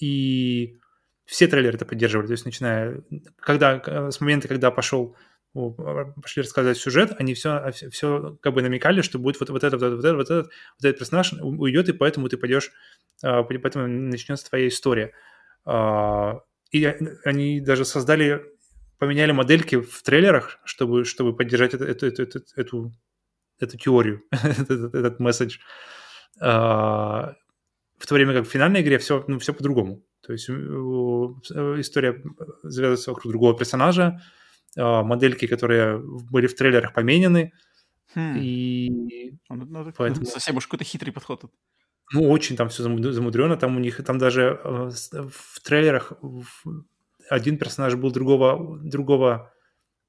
[0.00, 0.78] и
[1.24, 2.26] все трейлеры это поддерживали.
[2.26, 3.02] То есть, начиная,
[3.38, 5.16] когда, с момента, когда пошел
[5.52, 9.82] пошли рассказать сюжет, они все, все как бы намекали, что будет вот, вот это, вот
[9.84, 12.70] это, вот это, вот этот, вот этот персонаж уйдет, и поэтому ты пойдешь,
[13.22, 15.12] а, поэтому начнется твоя история.
[15.64, 16.40] А,
[16.70, 16.84] и
[17.24, 18.44] они даже создали,
[18.98, 22.92] поменяли модельки в трейлерах, чтобы, чтобы поддержать эту, эту, эту, эту,
[23.58, 25.58] эту теорию, этот, месседж.
[27.98, 30.02] В то время как в финальной игре все, ну, все по-другому.
[30.22, 32.22] То есть история
[32.62, 34.20] завязывается вокруг другого персонажа,
[34.76, 37.52] а, модельки, которые были в трейлерах поменены,
[38.14, 38.36] хм.
[38.36, 40.26] и ну, ну, поэтому...
[40.26, 41.52] Совсем уж какой-то хитрый подход тут.
[42.12, 46.12] Ну, очень там все замудрено, там у них, там даже в трейлерах
[47.28, 49.52] один персонаж был другого, другого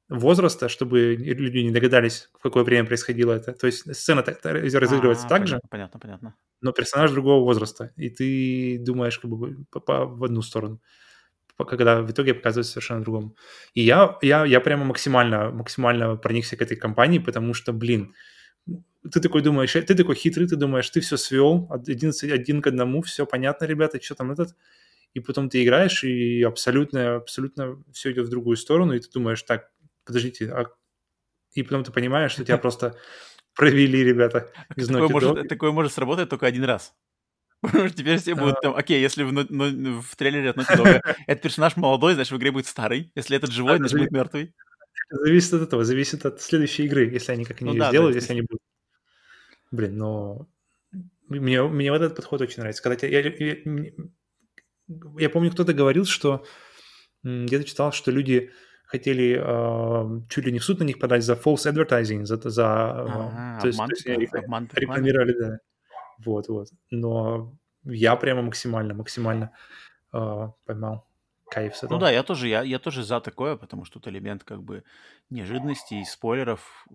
[0.10, 3.54] возраста, чтобы люди не догадались, в какое время происходило это.
[3.54, 5.60] То есть сцена разыгрывается а, так понятно, же.
[5.70, 6.36] Понятно, понятно.
[6.62, 10.82] Но персонаж другого возраста, и ты думаешь как бы по, по, в одну сторону,
[11.58, 13.36] когда в итоге показывается совершенно другому.
[13.74, 18.14] И я, я, я прямо максимально, максимально проникся к этой компании, потому что, блин,
[19.12, 23.02] ты такой думаешь, ты такой хитрый, ты думаешь, ты все свел, один, один к одному,
[23.02, 24.56] все понятно, ребята, что там этот,
[25.14, 29.42] и потом ты играешь, и абсолютно, абсолютно все идет в другую сторону, и ты думаешь,
[29.44, 29.72] так,
[30.10, 30.66] подождите, а...
[31.54, 32.98] и потом ты понимаешь, что тебя просто
[33.56, 36.96] провели ребята из такое может, такое может сработать только один раз.
[37.62, 41.16] Потому что теперь все будут там, окей, если в, ну, в трейлере от Naughty Dog
[41.28, 43.12] этот персонаж молодой, значит, в игре будет старый.
[43.16, 44.56] Если этот живой, значит, будет мертвый.
[45.10, 48.32] Зависит от этого, зависит от следующей игры, если они как-нибудь ну, да, сделают, да, если
[48.32, 48.62] они будут.
[49.72, 50.48] Блин, но
[51.28, 52.82] мне, мне вот этот подход очень нравится.
[52.82, 53.92] Когда я, я, я,
[55.18, 56.46] я помню, кто-то говорил, что
[57.24, 58.52] где-то читал, что люди
[58.90, 62.66] хотели э, чуть ли не в суд на них подать за false advertising, за, за
[62.66, 65.60] а, то есть, обман, то есть обман, рекламировали, да.
[66.26, 66.70] Вот, вот.
[66.90, 69.52] Но я прямо максимально, максимально
[70.12, 71.08] э, поймал
[71.52, 71.94] кайф с этого.
[71.94, 74.84] Ну да, я тоже, я, я тоже за такое, потому что тут элемент как бы
[75.30, 76.88] неожиданности и спойлеров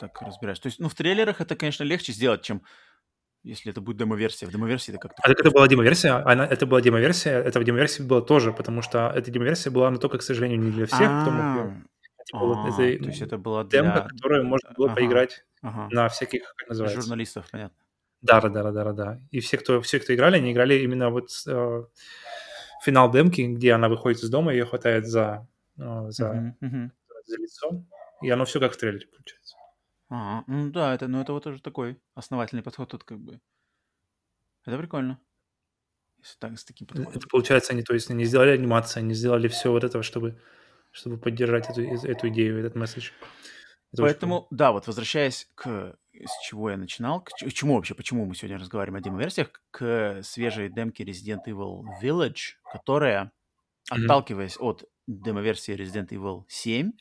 [0.00, 0.58] так разбираешь.
[0.58, 2.62] То есть, ну, в трейлерах это, конечно, легче сделать, чем
[3.42, 4.46] если это будет демо-версия.
[4.46, 5.22] В демо-версии это как-то...
[5.22, 6.10] А это была демо-версия?
[6.10, 7.30] Она, это была демо-версия?
[7.30, 10.70] Это в демо-версии было тоже, потому что эта демо-версия была, но только, к сожалению, не
[10.70, 11.72] для всех, кто мог
[12.32, 13.82] а, То есть это была для...
[13.82, 17.00] демка, которую можно было поиграть на всяких, как называется?
[17.00, 17.76] Журналистов, понятно.
[18.20, 19.20] Да, да, да, да, да.
[19.30, 21.84] И все, кто, все, кто играли, они играли именно вот э,
[22.82, 25.46] финал демки, где она выходит из дома, ее хватает за,
[25.78, 27.84] э, за, за лицо,
[28.20, 29.47] и оно все как в трейлере получается.
[30.08, 33.40] Ага, ну да, это, ну это вот уже такой основательный подход тут как бы.
[34.64, 35.20] Это прикольно.
[36.18, 37.12] Если так, с таким подходом.
[37.12, 40.40] Это получается, они, то есть, не сделали анимацию, они сделали все вот этого, чтобы,
[40.90, 43.10] чтобы поддержать эту, эту идею, этот месседж.
[43.92, 48.34] Это Поэтому, да, вот возвращаясь к с чего я начинал, к чему вообще, почему мы
[48.34, 53.30] сегодня разговариваем о демо-версиях, к свежей демке Resident Evil Village, которая,
[53.90, 54.04] mm-hmm.
[54.04, 56.92] отталкиваясь от демо-версии Resident Evil 7,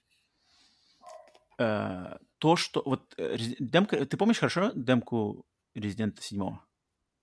[1.60, 2.82] э, то, что...
[2.86, 4.06] Вот э, демка...
[4.06, 6.58] Ты помнишь хорошо демку Resident 7?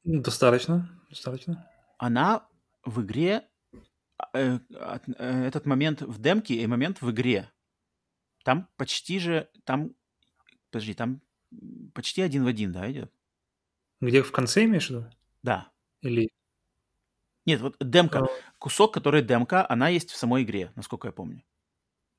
[0.04, 1.68] Достаточно, достаточно.
[1.98, 2.46] Она
[2.84, 3.48] в игре...
[4.32, 7.50] Э, э, этот момент в демке и момент в игре.
[8.44, 9.48] Там почти же...
[9.64, 9.94] Там...
[10.70, 11.20] Подожди, там
[11.94, 13.12] почти один в один, да, идет?
[14.00, 15.10] Где в конце имеешь в виду?
[15.42, 15.70] Да.
[16.02, 16.30] Или...
[17.46, 18.20] Нет, вот демка.
[18.20, 18.28] А...
[18.58, 21.42] Кусок, который демка, она есть в самой игре, насколько я помню.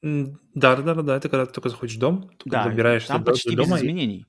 [0.02, 1.18] Да, да, да, да.
[1.18, 3.84] Это когда ты только заходишь в дом, да, добираешься там до, почти до дома без
[3.84, 4.20] изменений.
[4.20, 4.26] И...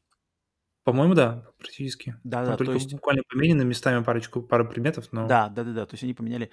[0.84, 2.16] По-моему, да, практически.
[2.22, 2.92] Да, там да, только то есть...
[2.92, 5.26] буквально поменены местами парочку, пару предметов, но...
[5.26, 6.50] Да, да, да, да, то есть они поменяли.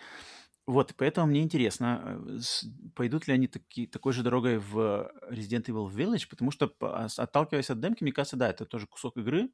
[0.66, 2.40] Вот, поэтому мне интересно, э,
[2.96, 7.80] пойдут ли они таки, такой же дорогой в Resident Evil Village, потому что, отталкиваясь от
[7.82, 9.50] демки, мне кажется, да, это тоже кусок игры,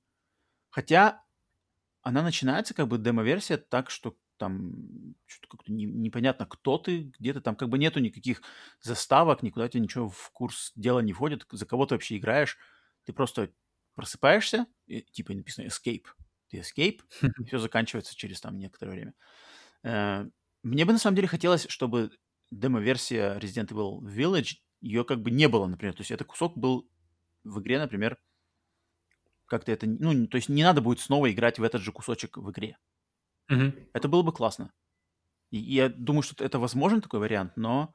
[0.69, 1.23] хотя
[2.01, 7.41] она начинается как бы демо-версия так, что там что-то как-то не, непонятно, кто ты, где-то
[7.41, 8.41] там как бы нету никаких
[8.81, 12.57] заставок, никуда тебе ничего в курс дела не входит, за кого ты вообще играешь.
[13.05, 13.51] Ты просто
[13.93, 16.05] просыпаешься, и, типа написано escape,
[16.49, 17.01] ты escape,
[17.39, 19.13] и все заканчивается через там некоторое время.
[19.83, 20.25] Э,
[20.63, 22.11] мне бы на самом деле хотелось, чтобы
[22.51, 25.93] демо-версия Resident Evil Village, ее как бы не было, например.
[25.93, 26.89] То есть этот кусок был
[27.43, 28.17] в игре, например,
[29.45, 29.87] как-то это...
[29.87, 32.77] Ну, то есть не надо будет снова играть в этот же кусочек в игре.
[33.49, 33.73] Угу.
[33.93, 34.71] Это было бы классно.
[35.51, 37.93] И я думаю, что это возможен такой вариант, но...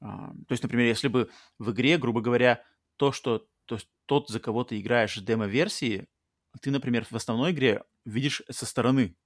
[0.00, 2.62] А, то есть, например, если бы в игре, грубо говоря,
[2.96, 6.06] то, что то есть тот, за кого ты играешь в демо-версии,
[6.62, 9.16] ты, например, в основной игре видишь со стороны.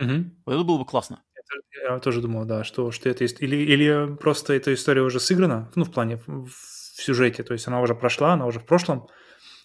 [0.00, 0.24] Угу.
[0.46, 1.22] Вот это было бы классно.
[1.34, 3.40] Это, я тоже думал, да, что, что это есть.
[3.40, 7.68] Или, или просто эта история уже сыграна, ну, в плане в, в сюжете, то есть
[7.68, 9.08] она уже прошла, она уже в прошлом,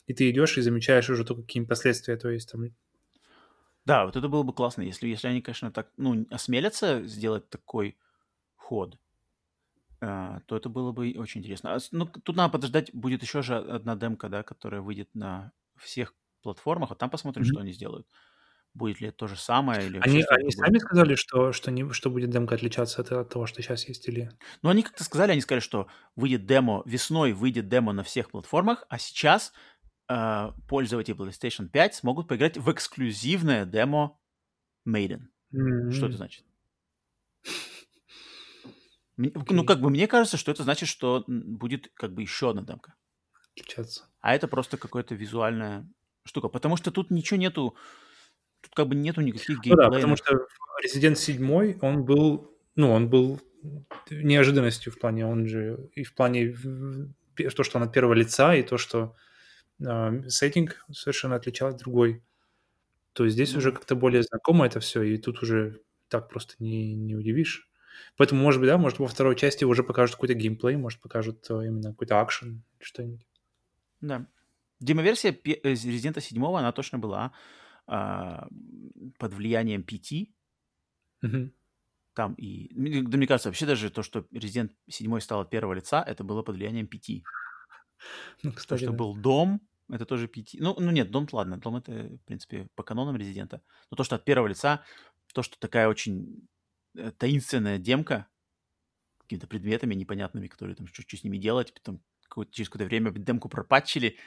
[0.05, 2.65] и ты идешь и замечаешь уже то, какие последствия, то есть там
[3.86, 7.97] да, вот это было бы классно, если, если они, конечно, так, ну, осмелятся сделать такой
[8.55, 8.97] ход,
[10.01, 11.75] э, то это было бы очень интересно.
[11.75, 16.13] А, ну, тут надо подождать, будет еще же одна демка, да, которая выйдет на всех
[16.41, 18.07] платформах, а там посмотрим, что они сделают.
[18.73, 22.09] Будет ли это то же самое или Они, они сами сказали, что, что, не, что
[22.09, 24.31] будет демка отличаться от, от того, что сейчас есть, или...
[24.63, 28.86] Ну, они как-то сказали, они сказали, что выйдет демо, весной выйдет демо на всех платформах,
[28.89, 29.53] а сейчас
[30.14, 34.18] э, пользователи PlayStation 5 смогут поиграть в эксклюзивное демо
[34.88, 35.28] Maiden.
[35.53, 35.91] Mm-hmm.
[35.91, 36.45] Что это значит?
[39.18, 39.32] Okay.
[39.49, 42.95] Ну, как бы мне кажется, что это значит, что будет как бы еще одна демка.
[43.51, 44.05] Отличаться.
[44.22, 45.88] А это просто какая-то визуальная
[46.24, 46.47] штука.
[46.47, 47.76] Потому что тут ничего нету,
[48.61, 49.78] тут как бы нету никаких геймплеев.
[49.78, 50.47] Ну да, потому что
[50.84, 53.39] Resident 7, он был, ну, он был
[54.09, 56.55] неожиданностью в плане, он же и в плане
[57.36, 59.16] то, что он от первого лица, и то, что
[60.29, 62.23] сеттинг совершенно отличался другой.
[63.13, 63.57] То есть здесь mm-hmm.
[63.57, 67.69] уже как-то более знакомо это все, и тут уже так просто не, не удивишь.
[68.17, 71.67] Поэтому, может быть, да, может, во второй части уже покажут какой-то геймплей, может, покажут э,
[71.67, 73.25] именно какой-то акшен, что-нибудь.
[74.01, 74.27] Да.
[74.79, 77.34] Демоверсия э, Resident 7, она точно была
[77.88, 78.47] а,
[79.17, 80.29] под влиянием PT.
[81.23, 81.51] Угу.
[82.13, 82.69] Там и...
[82.73, 86.43] Да, мне кажется, вообще даже то, что Resident 7 стал от первого лица, это было
[86.43, 87.23] под влиянием PT.
[88.43, 88.97] Ну, кстати, то, что да.
[88.97, 90.59] был дом, это тоже пяти...
[90.59, 93.61] Ну, ну нет, дом, ладно, дом это, в принципе, по канонам резидента.
[93.91, 94.84] Но то, что от первого лица,
[95.34, 96.47] то, что такая очень
[96.95, 98.27] э, таинственная демка,
[99.19, 103.49] какими-то предметами непонятными, которые там что-то с ними делать, потом какое через какое-то время демку
[103.49, 104.17] пропатчили,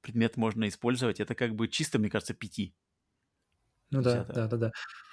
[0.00, 2.74] предмет можно использовать, это как бы чисто, мне кажется, пяти.
[3.90, 4.72] Ну да, да, да, да.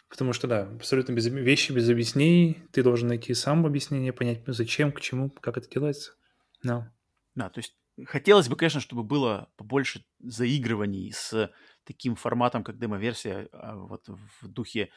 [0.09, 4.53] Потому что, да, абсолютно без, вещи без объяснений, ты должен найти сам объяснение, понять, ну,
[4.53, 6.13] зачем, к чему, как это делается.
[6.65, 6.85] No.
[7.35, 7.75] Да, то есть
[8.05, 11.51] Хотелось бы, конечно, чтобы было побольше заигрываний с
[11.83, 14.89] таким форматом, как демо-версия, а, вот в духе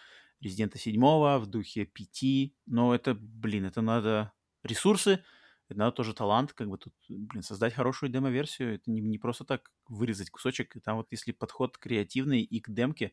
[0.44, 1.00] Resident 7,
[1.38, 4.32] в духе PT, но это, блин, это надо
[4.62, 5.22] ресурсы,
[5.68, 9.44] это надо тоже талант, как бы тут, блин, создать хорошую демо-версию, это не, не просто
[9.44, 13.12] так вырезать кусочек, там вот если подход креативный и к демке,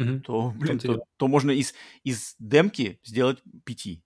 [0.00, 0.20] mm-hmm.
[0.20, 4.02] то, блин, то, то можно из, из демки сделать PT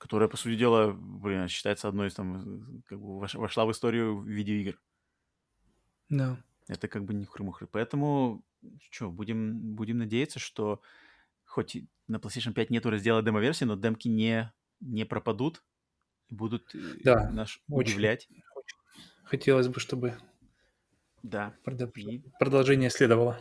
[0.00, 4.80] которая, по сути дела, блин, считается одной из там, как бы вошла в историю видеоигр.
[6.08, 6.42] Да.
[6.68, 7.66] Это как бы не хры-мухры.
[7.70, 8.42] Поэтому,
[8.90, 10.80] что, будем, будем надеяться, что
[11.44, 11.76] хоть
[12.08, 15.62] на PlayStation 5 нету раздела демо-версии, но демки не, не пропадут.
[16.30, 17.60] будут э, Да, очень.
[17.68, 18.28] удивлять.
[19.24, 20.16] Хотелось бы, чтобы
[21.22, 21.54] Да.
[21.64, 23.38] продо- И продолжение следовало.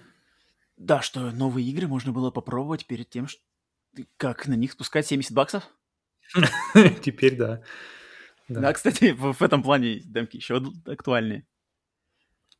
[0.75, 3.37] да, что новые игры можно было попробовать перед тем, ш-
[4.17, 5.63] как на них спускать 70 баксов.
[7.01, 7.61] Теперь да.
[8.47, 8.61] Да.
[8.61, 11.45] Да, кстати, в, в этом плане демки еще актуальнее.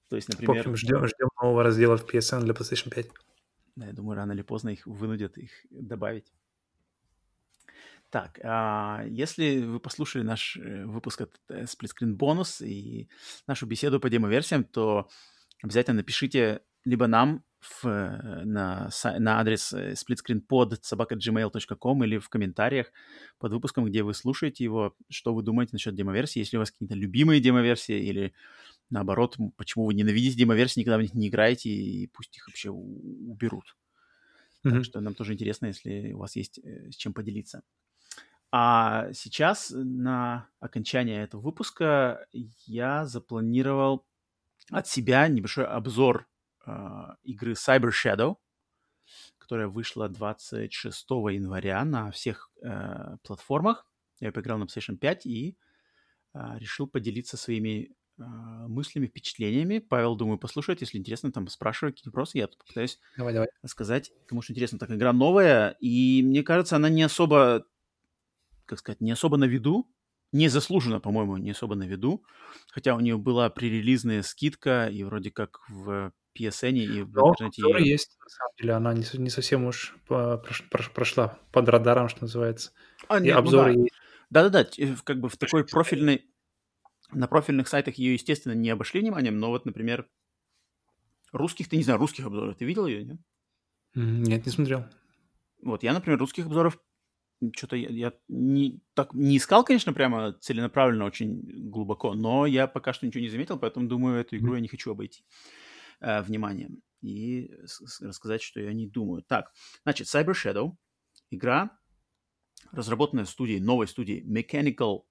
[0.09, 3.07] То есть, В например, общем, ждем, ждем нового раздела в PSN для PlayStation 5.
[3.75, 6.31] Да, я думаю, рано или поздно их вынудят их добавить.
[8.09, 13.07] Так, а если вы послушали наш э, выпуск от э, Split Screen Bonus и
[13.45, 15.07] нашу беседу по демо-версиям, то
[15.61, 18.89] обязательно напишите либо нам в, э, на,
[19.19, 22.91] на адрес э, splitscreenpod.gmail.com или в комментариях
[23.37, 26.95] под выпуском, где вы слушаете его, что вы думаете насчет демо-версии, если у вас какие-то
[26.95, 28.33] любимые демо-версии или
[28.89, 33.77] наоборот, почему вы ненавидите демо-версии, никогда в них не играете и пусть их вообще уберут.
[34.65, 34.83] Так Мгм.
[34.83, 37.63] что нам тоже интересно, если у вас есть э, с чем поделиться.
[38.51, 44.05] А сейчас на окончание этого выпуска я запланировал
[44.71, 46.27] от себя небольшой обзор
[47.23, 48.37] игры Cyber Shadow,
[49.37, 53.85] которая вышла 26 января на всех э, платформах.
[54.19, 55.57] Я поиграл на PlayStation 5 и
[56.33, 59.79] а, решил поделиться своими а, мыслями, впечатлениями.
[59.79, 62.37] Павел, думаю, послушает, если интересно, там спрашивай какие вопросы.
[62.37, 63.49] Я тут попытаюсь Давай, давай.
[63.65, 64.77] сказать, кому что интересно.
[64.77, 67.65] Так, игра новая, и мне кажется, она не особо,
[68.65, 69.91] как сказать, не особо на виду,
[70.31, 72.23] не заслуженно, по-моему, не особо на виду,
[72.71, 77.61] хотя у нее была пререлизная скидка, и вроде как в PSN и в Но интернете
[77.63, 78.73] её- есть, на самом деле.
[78.73, 82.71] Она не, не совсем уж прош- прошла под радаром, что называется.
[83.07, 83.79] А, И нет, ну обзоры да.
[83.81, 83.93] есть.
[84.29, 86.25] Да-да-да, э, как бы в такой профильной...
[87.11, 90.07] На профильных сайтах ее, естественно, не обошли вниманием, но вот, например,
[91.31, 93.17] русских, ты не знаю, русских обзоров, ты видел ее, нет?
[93.95, 94.85] Нет, не смотрел.
[95.63, 96.79] Вот, я, например, русских обзоров
[97.55, 102.93] что-то я, я не, так, не искал, конечно, прямо целенаправленно очень глубоко, но я пока
[102.93, 105.23] что ничего не заметил, поэтому думаю, эту игру я не хочу обойти
[106.01, 107.51] э, вниманием и
[108.01, 109.23] рассказать, что я не думаю.
[109.23, 109.51] Так,
[109.83, 110.75] значит, Cyber Shadow,
[111.29, 111.77] игра,
[112.71, 115.03] разработанная студией, новой студией Mechanical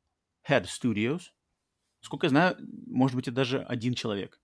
[0.48, 1.22] Head Studios.
[2.00, 4.40] Сколько я знаю, может быть, это даже один человек.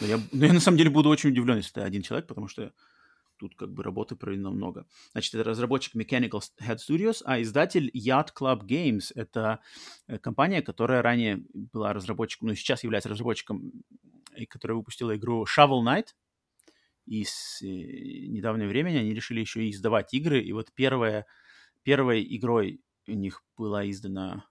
[0.00, 2.48] Но я, но я на самом деле буду очень удивлен, если это один человек, потому
[2.48, 2.72] что
[3.38, 4.86] тут как бы работы проведено много.
[5.12, 9.12] Значит, это разработчик Mechanical Head Studios, а издатель Yacht Club Games.
[9.14, 9.60] Это
[10.06, 13.72] э, компания, которая ранее была разработчиком, ну, сейчас является разработчиком,
[14.44, 16.08] которая выпустила игру Shovel Knight.
[17.06, 20.40] И с э, недавнего времени они решили еще и издавать игры.
[20.40, 21.26] И вот первая,
[21.82, 24.46] первой игрой у них была издана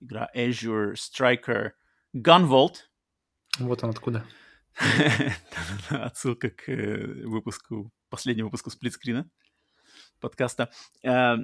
[0.00, 1.72] игра Azure Striker
[2.14, 2.76] Gunvolt.
[3.58, 4.24] Вот он откуда.
[5.90, 9.30] Отсылка к э, выпуску, последнему выпуску сплитскрина
[10.20, 10.70] подкаста.
[11.02, 11.36] Э,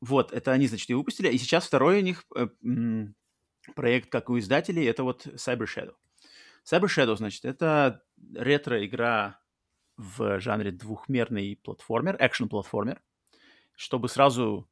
[0.00, 1.28] Вот, это они, значит, и выпустили.
[1.28, 2.48] И сейчас второй у них э,
[3.74, 5.94] проект, как у издателей, это вот Cyber Shadow.
[6.64, 8.02] Cyber Shadow, значит, это
[8.34, 9.40] ретро-игра
[9.96, 13.02] в жанре двухмерный платформер, экшен-платформер.
[13.74, 14.68] Чтобы сразу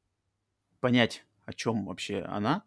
[0.81, 2.65] понять, о чем вообще она,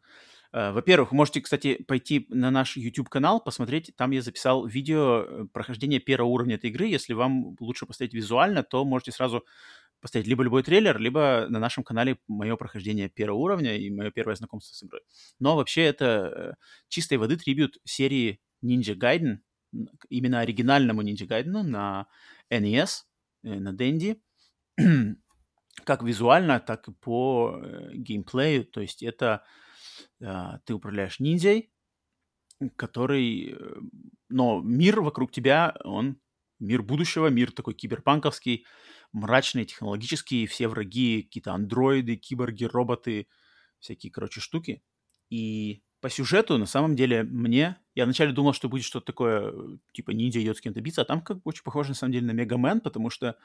[0.53, 3.91] Э, Во-первых, вы можете, кстати, пойти на наш YouTube-канал, посмотреть.
[3.97, 6.85] Там я записал видео э, прохождения первого уровня этой игры.
[6.85, 9.43] Если вам лучше посмотреть визуально, то можете сразу
[9.99, 14.35] поставить либо любой трейлер, либо на нашем канале мое прохождение первого уровня и мое первое
[14.35, 15.01] знакомство с игрой.
[15.39, 16.53] Но вообще это э,
[16.87, 19.39] чистой воды трибют серии Ninja Gaiden,
[20.09, 22.07] именно оригинальному Ninja Gaiden на
[22.49, 23.03] NES,
[23.43, 24.21] э, на Dendy,
[25.83, 28.65] как визуально, так и по э, геймплею.
[28.65, 29.43] То есть это
[30.21, 31.71] а, ты управляешь ниндзей,
[32.75, 33.53] который...
[33.53, 33.75] э,
[34.29, 36.19] Но мир вокруг тебя, он
[36.59, 38.65] мир будущего, мир такой киберпанковский,
[39.11, 43.27] мрачный, технологический, все враги, какие-то андроиды, киборги, роботы,
[43.79, 44.81] всякие, короче, штуки.
[45.29, 47.77] И по сюжету, на самом деле, мне...
[47.95, 51.05] Я вначале думал, что будет что-то такое, э, типа ниндзя идет с кем-то биться, а
[51.05, 53.37] там как очень похоже, на самом деле, на Мегамен, потому что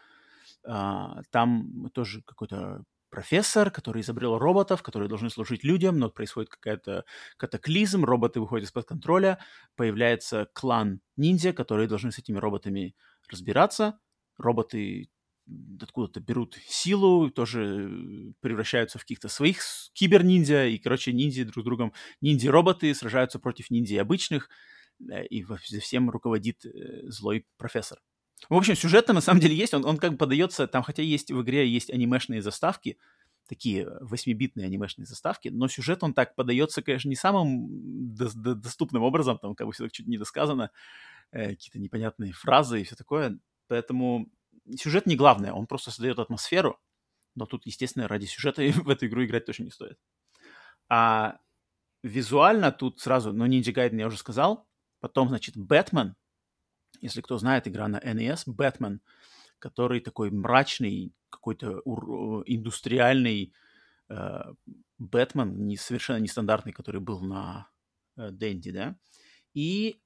[0.64, 7.04] а, там тоже какой-то профессор, который изобрел роботов, которые должны служить людям, но происходит какая-то
[7.36, 9.38] катаклизм, роботы выходят из-под контроля,
[9.76, 12.94] появляется клан ниндзя, которые должны с этими роботами
[13.30, 13.98] разбираться.
[14.36, 15.08] Роботы
[15.80, 19.60] откуда-то берут силу, тоже э, превращаются в каких-то своих
[19.94, 24.48] кибер-ниндзя, и, короче, ниндзя друг с другом, ниндзя-роботы сражаются против ниндзя обычных,
[25.00, 25.44] э, и
[25.80, 27.98] всем руководит э, злой профессор.
[28.48, 31.30] В общем, сюжет на самом деле есть, он, он как бы подается, там хотя есть
[31.30, 32.98] в игре есть анимешные заставки,
[33.48, 39.02] такие 8-битные анимешные заставки, но сюжет он так подается, конечно, не самым до- до- доступным
[39.02, 40.70] образом, там как бы все так чуть недосказано,
[41.32, 44.30] э, какие-то непонятные фразы и все такое, поэтому
[44.76, 46.78] сюжет не главное, он просто создает атмосферу,
[47.34, 49.98] но тут, естественно, ради сюжета в эту игру играть точно не стоит.
[50.88, 51.38] А
[52.02, 54.66] визуально тут сразу, но Ninja Gaiden я уже сказал.
[55.00, 56.16] Потом, значит, Бэтмен.
[57.00, 59.00] Если кто знает, игра на NES, Бэтмен,
[59.58, 61.82] который такой мрачный, какой-то
[62.46, 63.52] индустриальный
[64.08, 64.40] э,
[64.98, 67.68] Бэтмен, не, совершенно нестандартный, который был на
[68.16, 68.96] э, Дэнди, да.
[69.54, 70.00] И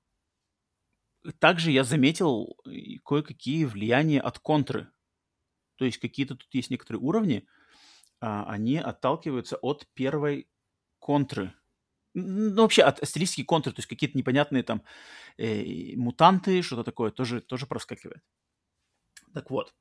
[1.38, 2.56] также я заметил
[3.04, 4.90] кое-какие влияния от контры.
[5.76, 7.46] То есть какие-то тут есть некоторые уровни,
[8.20, 10.48] а, они отталкиваются от первой
[10.98, 11.54] контры.
[12.14, 14.82] Ну, вообще от стилистики контры, то есть какие-то непонятные там
[15.38, 18.22] э, мутанты, что-то такое тоже, тоже проскакивает.
[19.32, 19.74] Так вот.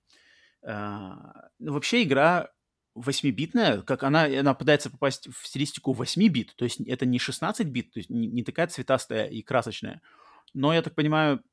[0.63, 1.11] Э,
[1.59, 2.51] вообще игра
[2.97, 7.67] 8-битная, как она, она пытается попасть в стилистику 8 бит, то есть это не 16
[7.67, 10.01] бит, то есть не, не такая цветастая и красочная,
[10.53, 11.43] но, я так понимаю,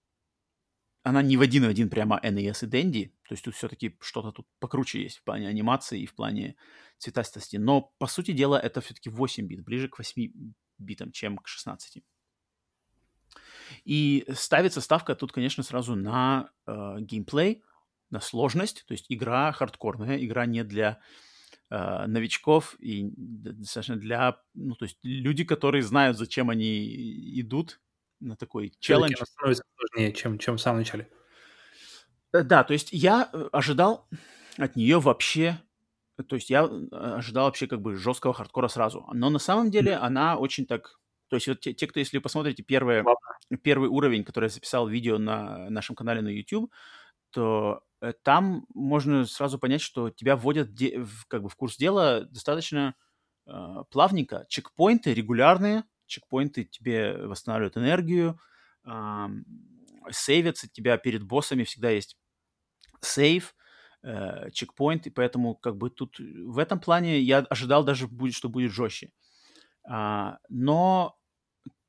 [1.02, 4.32] она не в один в один прямо NES и Dendy, то есть тут все-таки что-то
[4.32, 6.56] тут покруче есть в плане анимации и в плане
[6.98, 11.46] цветастости, но, по сути дела, это все-таки 8 бит, ближе к 8 битам, чем к
[11.46, 12.02] 16.
[13.84, 17.62] И ставится ставка тут, конечно, сразу на э, геймплей,
[18.10, 21.00] на сложность, то есть игра хардкорная, игра не для
[21.70, 27.80] э, новичков и достаточно для, ну, то есть люди, которые знают, зачем они идут
[28.20, 29.14] на такой челлендж.
[29.24, 31.08] Становится сложнее, чем, чем в самом начале.
[32.32, 34.08] Э, да, то есть я э, ожидал
[34.56, 35.60] от нее вообще,
[36.28, 39.92] то есть я э, ожидал вообще как бы жесткого хардкора сразу, но на самом деле
[39.92, 40.06] mm-hmm.
[40.06, 40.98] она очень так,
[41.28, 43.04] то есть вот те, те кто, если вы посмотрите первое,
[43.62, 46.72] первый уровень, который я записал видео на нашем канале на YouTube,
[47.30, 47.82] то
[48.22, 52.94] там можно сразу понять, что тебя вводят де- в, как бы в курс дела достаточно
[53.46, 53.52] э,
[53.90, 54.46] плавненько.
[54.48, 58.40] Чекпоинты регулярные, чекпоинты тебе восстанавливают энергию,
[58.84, 59.28] э,
[60.10, 62.16] сейвятся тебя перед боссами, всегда есть
[63.00, 63.54] сейв,
[64.02, 68.48] э, чекпоинт, и поэтому как бы тут в этом плане я ожидал даже, будет, что
[68.48, 69.12] будет жестче.
[69.84, 71.16] А, но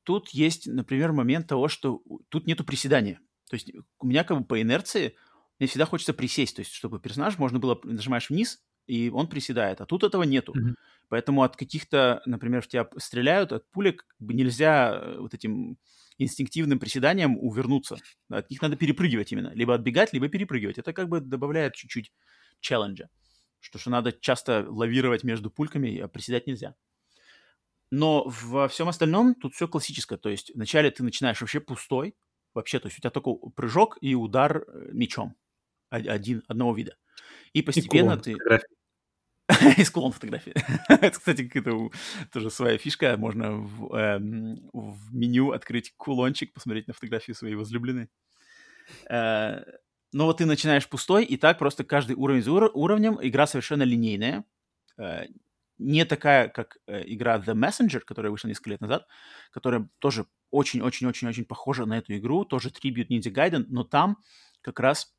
[0.04, 3.20] тут есть, например, момент того, что тут нету приседания.
[3.48, 5.16] То есть у меня как бы по инерции
[5.58, 9.80] мне всегда хочется присесть, то есть чтобы персонаж можно было, нажимаешь вниз, и он приседает,
[9.80, 10.52] а тут этого нету.
[10.52, 10.74] Mm-hmm.
[11.08, 15.78] Поэтому от каких-то, например, в тебя стреляют, от пулек как бы нельзя э, вот этим
[16.18, 17.96] инстинктивным приседанием увернуться.
[18.28, 19.52] От них надо перепрыгивать именно.
[19.54, 20.78] Либо отбегать, либо перепрыгивать.
[20.78, 22.12] Это как бы добавляет чуть-чуть
[22.60, 23.08] челленджа.
[23.60, 26.74] Что, что надо часто лавировать между пульками, а приседать нельзя.
[27.90, 30.18] Но во всем остальном тут все классическое.
[30.18, 32.16] То есть вначале ты начинаешь вообще пустой,
[32.54, 35.36] вообще, то есть у тебя только прыжок и удар э, мечом
[35.90, 36.96] один, одного вида.
[37.52, 38.36] И постепенно и ты...
[39.76, 40.54] Из клон фотографии.
[40.88, 41.90] Это, кстати, какая-то
[42.32, 43.16] тоже своя фишка.
[43.16, 48.08] Можно в, эм, в меню открыть кулончик, посмотреть на фотографию своей возлюбленной.
[49.08, 49.62] Э,
[50.12, 53.82] но вот ты начинаешь пустой, и так просто каждый уровень за ур- уровнем игра совершенно
[53.82, 54.44] линейная.
[54.98, 55.24] Э,
[55.78, 59.06] не такая, как э, игра The Messenger, которая вышла несколько лет назад,
[59.50, 64.18] которая тоже очень-очень-очень-очень похожа на эту игру, тоже Tribute Ninja Gaiden, но там
[64.60, 65.14] как раз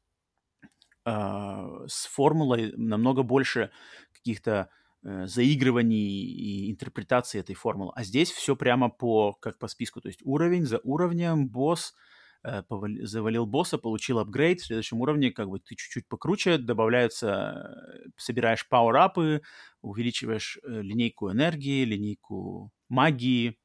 [1.06, 3.72] с формулой намного больше
[4.14, 4.70] каких-то
[5.04, 7.92] э, заигрываний и интерпретации этой формулы.
[7.96, 11.96] А здесь все прямо по, как по списку, то есть уровень за уровнем, босс,
[12.44, 12.62] э,
[13.04, 18.68] завалил босса, получил апгрейд, в следующем уровне как бы ты чуть-чуть покруче, добавляются, э, собираешь
[18.70, 19.42] пауэрапы,
[19.82, 23.58] увеличиваешь линейку энергии, линейку магии,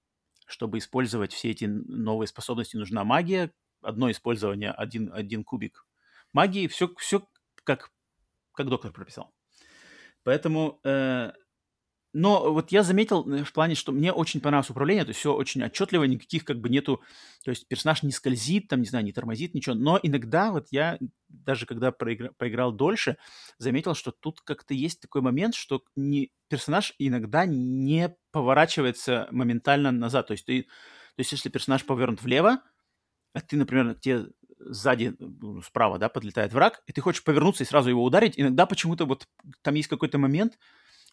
[0.46, 5.84] чтобы использовать все эти новые способности, нужна магия, одно использование, один, один кубик
[6.36, 7.26] магии, все, все
[7.64, 7.90] как,
[8.52, 9.32] как доктор прописал.
[10.22, 11.32] Поэтому, э,
[12.12, 15.34] но вот я заметил э, в плане, что мне очень понравилось управление, то есть все
[15.34, 17.02] очень отчетливо, никаких как бы нету,
[17.44, 20.98] то есть персонаж не скользит, там, не знаю, не тормозит, ничего, но иногда вот я,
[21.28, 23.16] даже когда проигра, поиграл дольше,
[23.58, 30.26] заметил, что тут как-то есть такой момент, что не, персонаж иногда не поворачивается моментально назад,
[30.26, 32.62] то есть ты, то есть если персонаж повернут влево,
[33.32, 34.26] а ты, например, тебе
[34.58, 38.66] сзади, ну, справа, да, подлетает враг, и ты хочешь повернуться и сразу его ударить, иногда
[38.66, 39.28] почему-то вот
[39.62, 40.58] там есть какой-то момент,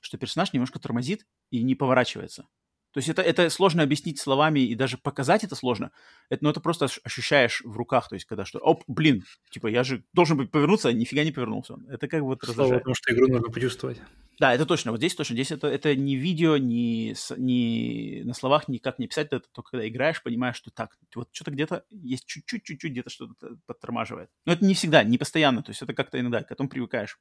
[0.01, 2.47] что персонаж немножко тормозит и не поворачивается.
[2.93, 5.91] То есть это, это сложно объяснить словами и даже показать это сложно.
[6.29, 9.83] Это, ну, это просто ощущаешь в руках, то есть когда что, оп, блин, типа я
[9.83, 11.75] же должен быть повернуться, а нифига не повернулся.
[11.89, 12.83] Это как вот раздражает.
[12.83, 13.99] Потому что игру нужно почувствовать.
[14.39, 14.91] Да, это точно.
[14.91, 15.33] Вот здесь точно.
[15.33, 19.27] Здесь это, это не видео, не, не на словах никак не писать.
[19.31, 23.57] Это только когда играешь, понимаешь, что так, вот что-то где-то есть чуть-чуть, чуть-чуть где-то что-то
[23.65, 24.29] подтормаживает.
[24.45, 25.63] Но это не всегда, не постоянно.
[25.63, 27.19] То есть это как-то иногда, к этому привыкаешь.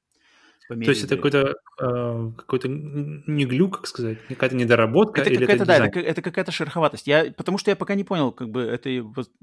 [0.75, 5.65] То есть это какой-то э, какой-то не глюк, как сказать, какая-то недоработка это или какая-то,
[5.65, 7.07] это да, это, это какая-то шероховатость.
[7.07, 8.91] Я, потому что я пока не понял, как бы это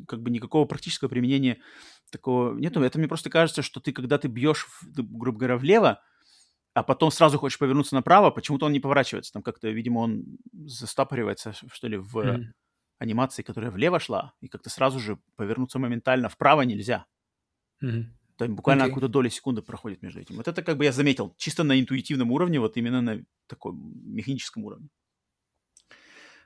[0.08, 1.58] как бы никакого практического применения
[2.12, 2.82] такого нету.
[2.82, 4.68] Это мне просто кажется, что ты, когда ты бьешь,
[4.98, 6.02] грубо говоря, влево,
[6.74, 9.34] а потом сразу хочешь повернуться направо, почему-то он не поворачивается.
[9.34, 12.44] Там как-то, видимо, он застапоривается, что ли, в mm-hmm.
[13.00, 17.06] анимации, которая влево шла, и как-то сразу же повернуться моментально вправо нельзя.
[17.84, 18.04] Mm-hmm.
[18.40, 18.88] Там буквально okay.
[18.88, 20.38] какую-то долю секунды проходит между этим.
[20.38, 24.64] Вот это как бы я заметил чисто на интуитивном уровне, вот именно на таком механическом
[24.64, 24.88] уровне.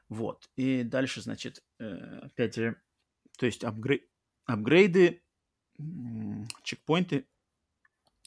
[0.10, 0.50] Вот.
[0.56, 2.82] И дальше, значит, э, опять же,
[3.38, 4.08] то есть апгрей...
[4.46, 5.22] апгрейды,
[6.64, 7.28] чекпоинты,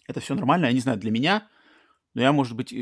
[0.06, 0.66] это все нормально.
[0.66, 1.48] Я не знаю, для меня,
[2.14, 2.72] но я, может быть,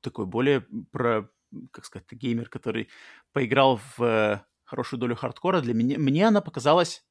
[0.00, 1.30] такой более про,
[1.70, 2.88] как сказать, геймер, который
[3.32, 5.60] поиграл в э, хорошую долю хардкора.
[5.60, 7.04] Для меня, мне она показалась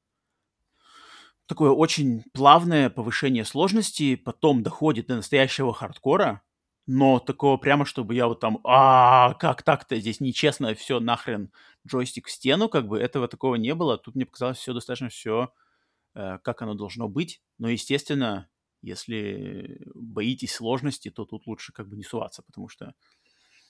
[1.53, 6.41] такое очень плавное повышение сложности, потом доходит до настоящего хардкора,
[6.87, 11.51] но такого прямо, чтобы я вот там, а как так-то, здесь нечестно, все нахрен,
[11.87, 13.99] джойстик в стену, как бы этого такого не было.
[13.99, 15.53] Тут мне показалось все достаточно все,
[16.15, 17.39] э, как оно должно быть.
[17.59, 18.49] Но, естественно,
[18.81, 22.95] если боитесь сложности, то тут лучше как бы не суваться, потому что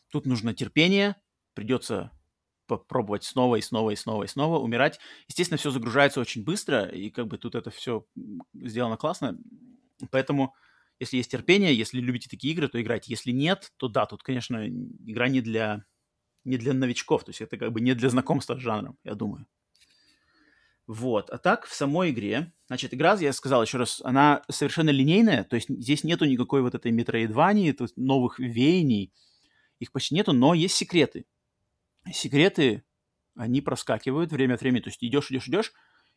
[0.10, 1.18] тут нужно терпение,
[1.54, 2.12] придется
[2.68, 5.00] попробовать снова и снова и снова и снова умирать.
[5.28, 8.06] Естественно, все загружается очень быстро, и как бы тут это все
[8.54, 9.38] сделано классно.
[10.12, 10.54] Поэтому,
[11.00, 13.12] если есть терпение, если любите такие игры, то играйте.
[13.12, 15.86] Если нет, то да, тут, конечно, игра не для,
[16.44, 19.46] не для новичков, то есть это как бы не для знакомства с жанром, я думаю.
[20.86, 21.30] Вот.
[21.30, 25.56] А так, в самой игре, значит, игра, я сказал еще раз, она совершенно линейная, то
[25.56, 29.14] есть здесь нету никакой вот этой метроидвании, новых веяний,
[29.80, 31.26] их почти нету, но есть секреты
[32.12, 32.84] секреты,
[33.36, 34.82] они проскакивают время от времени.
[34.82, 35.74] То есть идешь, идешь, идешь,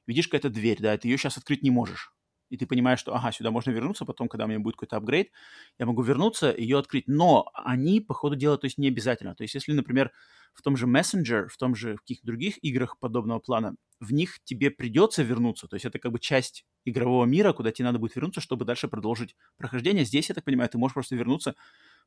[0.07, 2.13] видишь какая-то дверь, да, ты ее сейчас открыть не можешь.
[2.49, 5.33] И ты понимаешь, что, ага, сюда можно вернуться, потом, когда у меня будет какой-то апгрейд,
[5.79, 7.09] я могу вернуться, ее открыть.
[7.09, 9.35] Но они, по ходу дела, то есть не обязательно.
[9.35, 10.13] То есть если, например,
[10.55, 14.39] в том же Messenger, в том же в каких-то других играх подобного плана, в них
[14.45, 15.67] тебе придется вернуться.
[15.67, 18.87] То есть это как бы часть игрового мира, куда тебе надо будет вернуться, чтобы дальше
[18.87, 20.05] продолжить прохождение.
[20.05, 21.57] Здесь, я так понимаю, ты можешь просто вернуться,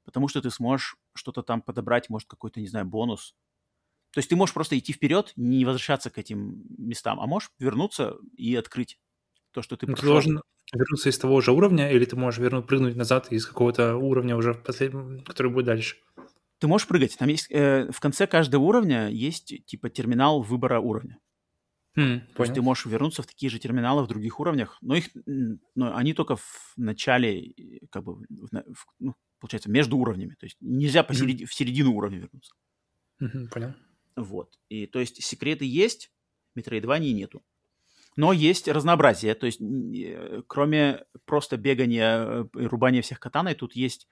[0.06, 3.36] потому что ты сможешь что-то там подобрать, может, какой-то, не знаю, бонус
[4.12, 8.16] то есть ты можешь просто идти вперед, не возвращаться к этим местам, а можешь вернуться
[8.36, 8.97] и открыть
[9.51, 10.41] то, что ты ну, Ты должен
[10.74, 14.53] вернуться из того же уровня, или ты можешь вернуть, прыгнуть назад из какого-то уровня уже,
[14.53, 15.97] который будет дальше?
[16.60, 17.18] Ты можешь прыгать.
[17.18, 21.20] Там есть э, в конце каждого уровня есть типа терминал выбора уровня.
[21.97, 25.10] Mm, То есть ты можешь вернуться в такие же терминалы в других уровнях, но их,
[25.76, 27.53] но они только в начале,
[27.91, 30.36] как бы, в, в, ну, получается, между уровнями.
[30.39, 31.41] То есть нельзя посеред...
[31.41, 31.45] mm.
[31.45, 32.53] в середину уровня вернуться.
[33.22, 33.74] Mm-hmm, понял.
[34.16, 34.60] Вот.
[34.70, 36.12] И то есть секреты есть,
[36.55, 37.43] метроидвании нету.
[38.16, 44.07] Но есть разнообразие, то есть э, кроме просто бегания и рубания всех катаной, тут есть,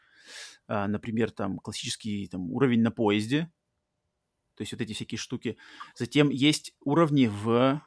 [0.68, 3.52] а, например, там классический там, уровень на поезде,
[4.56, 5.58] то есть вот эти всякие штуки.
[5.96, 7.82] Затем есть уровни в...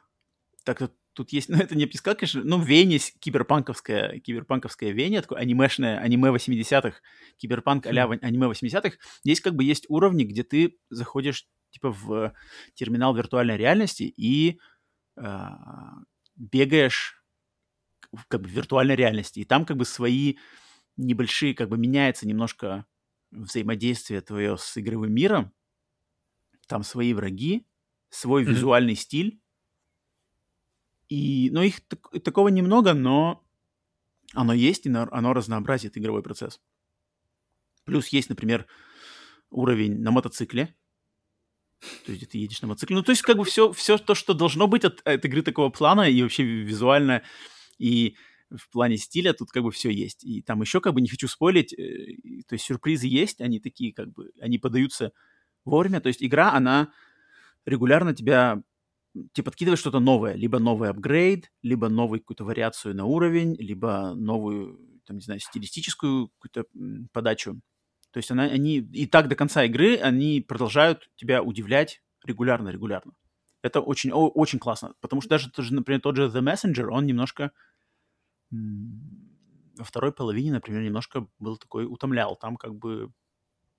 [0.63, 5.99] Так тут есть, ну это не писка, конечно, ну Вене киберпанковская, киберпанковская Вене, такое анимешное,
[5.99, 6.99] аниме 80-х,
[7.37, 8.97] киберпанк а-ля аниме 80-х.
[9.23, 12.33] Здесь как бы есть уровни, где ты заходишь типа в
[12.73, 14.59] терминал виртуальной реальности и
[15.17, 15.47] э,
[16.35, 17.23] бегаешь
[18.27, 19.39] как бы в виртуальной реальности.
[19.39, 20.35] И там как бы свои
[20.97, 22.85] небольшие, как бы меняется немножко
[23.31, 25.53] взаимодействие твое с игровым миром.
[26.67, 27.65] Там свои враги,
[28.09, 28.49] свой mm-hmm.
[28.49, 29.41] визуальный стиль.
[31.09, 33.45] И, ну, их так, такого немного, но
[34.33, 36.61] оно есть, и оно разнообразит игровой процесс.
[37.83, 38.67] Плюс есть, например,
[39.49, 40.73] уровень на мотоцикле,
[42.05, 42.95] то есть ты едешь на мотоцикле.
[42.95, 45.69] Ну, то есть как бы все, все то, что должно быть от, от игры такого
[45.69, 47.23] плана и вообще визуально,
[47.77, 48.15] и
[48.49, 50.23] в плане стиля тут как бы все есть.
[50.23, 52.15] И там еще как бы не хочу спойлить, э,
[52.47, 55.13] то есть сюрпризы есть, они такие как бы, они подаются
[55.65, 56.01] вовремя.
[56.01, 56.91] То есть игра, она
[57.65, 58.61] регулярно тебя
[59.33, 60.35] тебе подкидывает что-то новое.
[60.35, 66.29] Либо новый апгрейд, либо новую какую-то вариацию на уровень, либо новую, там, не знаю, стилистическую
[66.29, 66.65] какую-то
[67.11, 67.59] подачу.
[68.11, 73.13] То есть она, они и так до конца игры, они продолжают тебя удивлять регулярно, регулярно.
[73.61, 77.51] Это очень, о, очень классно, потому что даже, например, тот же The Messenger, он немножко
[78.49, 82.35] во второй половине, например, немножко был такой, утомлял.
[82.35, 83.11] Там как бы,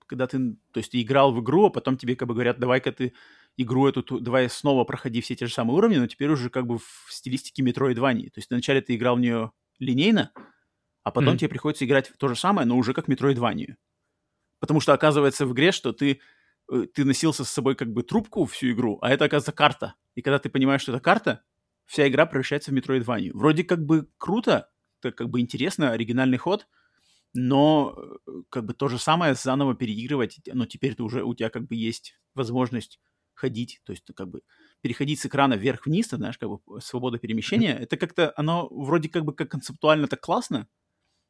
[0.06, 2.92] когда ты, то есть ты играл в игру, а потом тебе как бы говорят, давай-ка
[2.92, 3.12] ты
[3.56, 6.78] игру эту, давай снова проходи все те же самые уровни, но теперь уже как бы
[6.78, 8.30] в стилистике Metroidvania.
[8.30, 10.32] То есть вначале ты играл в нее линейно,
[11.02, 11.38] а потом mm-hmm.
[11.38, 13.74] тебе приходится играть в то же самое, но уже как Metroidvania.
[14.62, 16.20] Потому что оказывается в игре, что ты,
[16.72, 19.96] э, ты носился с собой как бы трубку всю игру, а это, оказывается, карта.
[20.14, 21.42] И когда ты понимаешь, что это карта,
[21.84, 23.32] вся игра превращается в Metroidvania.
[23.34, 24.70] Вроде как бы круто,
[25.00, 26.68] это как бы интересно, оригинальный ход,
[27.34, 31.50] но э, как бы то же самое заново переигрывать, но теперь ты уже, у тебя
[31.50, 33.00] как бы есть возможность
[33.34, 34.42] ходить, то есть как бы
[34.80, 39.24] переходить с экрана вверх-вниз, ты знаешь, как бы свобода перемещения, это как-то, оно вроде как
[39.24, 40.68] бы как концептуально так классно,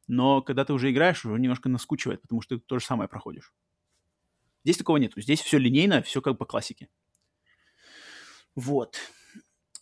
[0.07, 3.53] но когда ты уже играешь, уже немножко наскучивает, потому что ты то же самое проходишь.
[4.63, 5.21] Здесь такого нету.
[5.21, 6.89] Здесь все линейно, все как по классике.
[8.55, 8.97] Вот.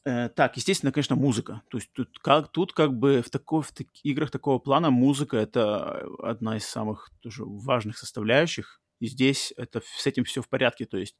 [0.05, 1.61] Э, так, естественно, конечно, музыка.
[1.69, 5.37] То есть тут как, тут как бы в, такой, в так, играх такого плана музыка—
[5.37, 8.81] это одна из самых тоже важных составляющих.
[8.99, 10.85] И здесь это, с этим все в порядке.
[10.85, 11.17] То есть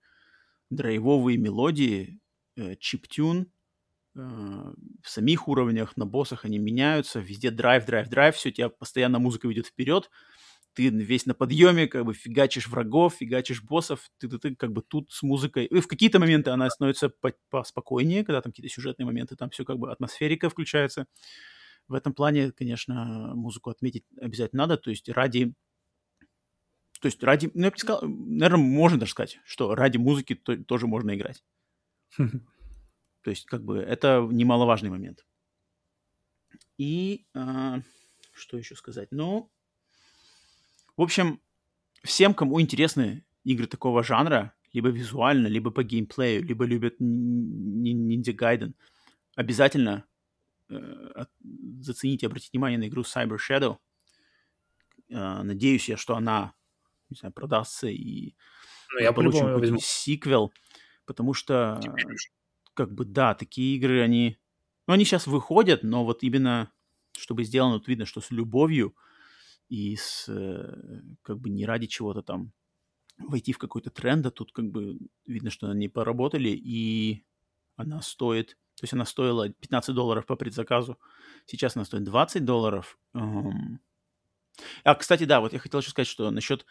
[0.69, 2.19] драйвовые мелодии,
[2.55, 3.51] э, чиптюн,
[4.13, 9.47] в самих уровнях, на боссах они меняются, везде драйв, драйв, драйв, все, тебя постоянно музыка
[9.47, 10.09] ведет вперед,
[10.73, 14.81] ты весь на подъеме, как бы фигачишь врагов, фигачишь боссов, ты, ты, ты как бы
[14.81, 15.65] тут с музыкой.
[15.65, 19.65] И в какие-то моменты она становится по поспокойнее, когда там какие-то сюжетные моменты, там все
[19.65, 21.07] как бы атмосферика включается.
[21.87, 25.53] В этом плане, конечно, музыку отметить обязательно надо, то есть ради
[27.01, 30.55] то есть ради, ну, я бы сказал, наверное, можно даже сказать, что ради музыки то,
[30.55, 31.43] тоже можно играть.
[33.21, 35.25] То есть, как бы, это немаловажный момент.
[36.77, 37.81] И а,
[38.33, 39.09] что еще сказать?
[39.11, 39.51] Ну,
[40.97, 41.39] в общем,
[42.03, 48.73] всем, кому интересны игры такого жанра, либо визуально, либо по геймплею, либо любят Ninja Gaiden,
[49.35, 50.05] обязательно
[50.69, 51.25] э,
[51.79, 53.77] зацените, обратите внимание на игру Cyber Shadow.
[55.09, 56.53] Э, надеюсь я, что она
[57.11, 58.33] не знаю, продастся и
[58.93, 59.79] ну, я получим возьму.
[59.81, 60.51] сиквел,
[61.05, 61.79] потому что,
[62.73, 64.37] как бы, да, такие игры, они,
[64.87, 66.71] ну, они сейчас выходят, но вот именно,
[67.17, 68.95] чтобы сделано, вот видно, что с любовью,
[69.69, 72.51] и с, э, как бы не ради чего-то там
[73.17, 77.23] войти в какой-то тренд, а тут как бы видно, что они поработали, и
[77.77, 80.97] она стоит, то есть она стоила 15 долларов по предзаказу,
[81.45, 82.99] сейчас она стоит 20 долларов.
[84.83, 86.65] А, кстати, да, вот я хотел еще сказать, что насчет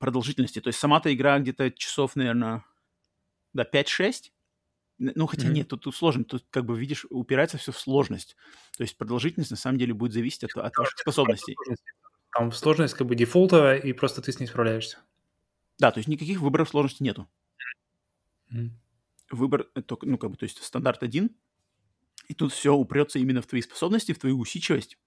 [0.00, 2.64] продолжительности, то есть сама-то игра где-то часов, наверное,
[3.52, 4.32] да, 5-6,
[4.98, 5.52] ну, хотя mm-hmm.
[5.52, 8.36] нет, тут, тут сложно, тут как бы видишь, упирается все в сложность.
[8.76, 11.56] То есть продолжительность на самом деле будет зависеть от, от ваших способностей.
[12.32, 14.98] Там сложность как бы дефолтовая, и просто ты с ней справляешься.
[15.78, 17.28] Да, то есть никаких выборов сложности нету.
[18.52, 18.70] Mm-hmm.
[19.30, 21.30] Выбор, только, ну, как бы, то есть стандарт один,
[22.26, 24.98] и тут все упрется именно в твои способности, в твою усидчивость.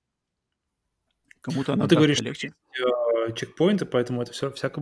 [1.41, 2.53] Кому-то она ну, ты говоришь, легче.
[2.79, 4.81] Э, чекпоинты, поэтому это все всяко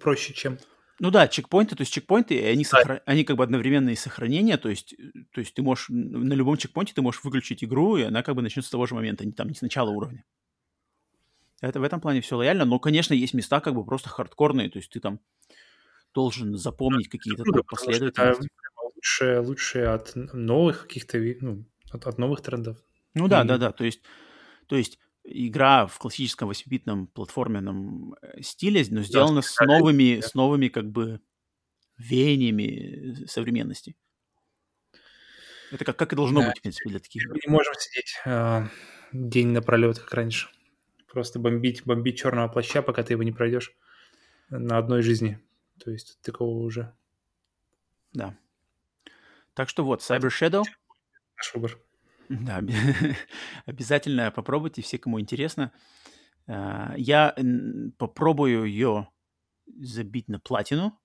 [0.00, 0.58] проще, чем
[1.00, 3.02] ну да, чекпоинты, то есть чекпоинты, они, сохра...
[3.06, 4.94] они как бы одновременные сохранения, то есть,
[5.32, 8.42] то есть ты можешь на любом чекпоинте ты можешь выключить игру, и она как бы
[8.42, 10.24] начнется с того же момента, не там не с начала уровня.
[11.60, 14.78] Это в этом плане все лояльно, но, конечно, есть места как бы просто хардкорные, то
[14.78, 15.20] есть ты там
[16.12, 18.48] должен запомнить какие-то там последовательности.
[18.94, 22.78] Лучше, лучше от новых каких-то, ну, от, от новых трендов.
[23.14, 24.00] Ну да, да, да, то есть,
[24.66, 30.28] то есть игра в классическом 8-битном платформенном э, стиле, но сделана да, с новыми, да.
[30.28, 31.20] с новыми как бы
[31.96, 33.96] веяниями современности.
[35.72, 36.48] Это как, как и должно да.
[36.48, 37.26] быть, в принципе, для таких.
[37.28, 38.66] Мы не можем сидеть э,
[39.12, 40.48] день напролет, как раньше.
[41.10, 43.74] Просто бомбить, бомбить черного плаща, пока ты его не пройдешь
[44.50, 45.40] на одной жизни.
[45.82, 46.94] То есть такого уже.
[48.12, 48.36] Да.
[49.54, 50.64] Так что вот, Cyber Shadow.
[51.36, 51.78] Наш выбор.
[52.28, 52.62] Да,
[53.66, 55.72] обязательно попробуйте, все, кому интересно.
[56.46, 57.34] А, я
[57.98, 59.08] попробую ее
[59.66, 60.98] забить на платину.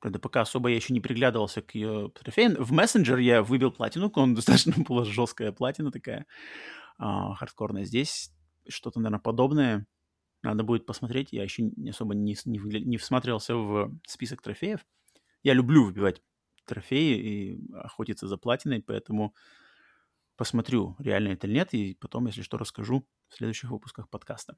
[0.00, 2.54] Правда, пока особо я еще не приглядывался к ее трофеям.
[2.54, 6.26] В мессенджер я выбил платину, он достаточно была жесткая платина такая,
[6.98, 7.84] а, хардкорная.
[7.84, 8.32] Здесь
[8.68, 9.86] что-то, наверное, подобное.
[10.42, 11.32] Надо будет посмотреть.
[11.32, 14.86] Я еще особо не, не, не всматривался в список трофеев.
[15.42, 16.22] Я люблю выбивать
[16.64, 19.34] трофеи и охотиться за платиной, поэтому
[20.38, 24.56] посмотрю, реально это или нет, и потом, если что, расскажу в следующих выпусках подкаста.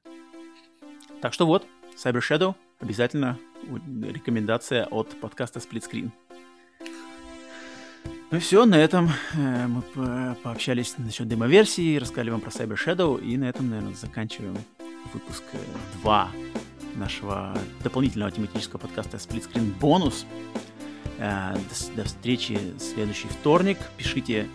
[1.21, 1.67] Так что вот,
[1.97, 3.39] Cyber Shadow, обязательно
[4.03, 6.11] рекомендация от подкаста Split Screen.
[8.31, 9.83] Ну и все, на этом э, мы
[10.45, 14.57] пообщались насчет демо-версии, рассказали вам про Cyber Shadow, и на этом, наверное, заканчиваем
[15.13, 15.43] выпуск
[16.03, 20.27] 2 э, нашего дополнительного тематического подкаста Split Screen бонус.
[21.19, 23.79] Э, до, до встречи в следующий вторник.
[23.97, 24.47] Пишите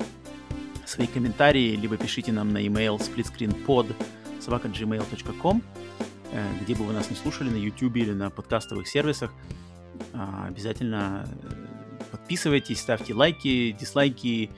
[0.86, 3.94] свои комментарии, либо пишите нам на email splitscreenpod
[4.40, 5.62] собака.gmail.com,
[6.32, 9.32] э, где бы вы нас не слушали, на YouTube или на подкастовых сервисах.
[10.14, 14.52] А, обязательно э, подписывайтесь, ставьте лайки, дизлайки,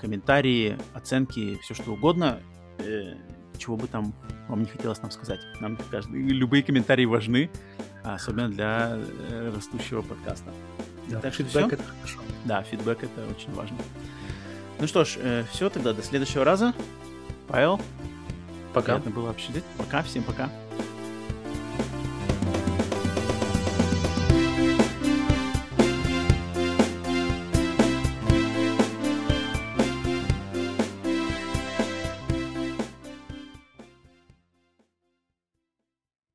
[0.00, 2.40] комментарии, оценки, все что угодно,
[2.78, 3.14] э,
[3.58, 4.14] чего бы там
[4.48, 5.40] вам не хотелось нам сказать.
[5.60, 7.50] Нам каждый, любые комментарии важны,
[8.02, 8.98] особенно для
[9.54, 10.52] растущего подкаста.
[11.08, 12.18] Да, так фидбэк что это хорошо.
[12.44, 13.76] Да, фидбэк это очень важно.
[14.84, 16.74] Ну что ж, э, все, тогда до следующего раза.
[17.48, 17.80] Павел.
[18.74, 18.96] Пока.
[18.96, 19.64] Приятно было обсудить.
[19.78, 20.50] Пока, всем пока.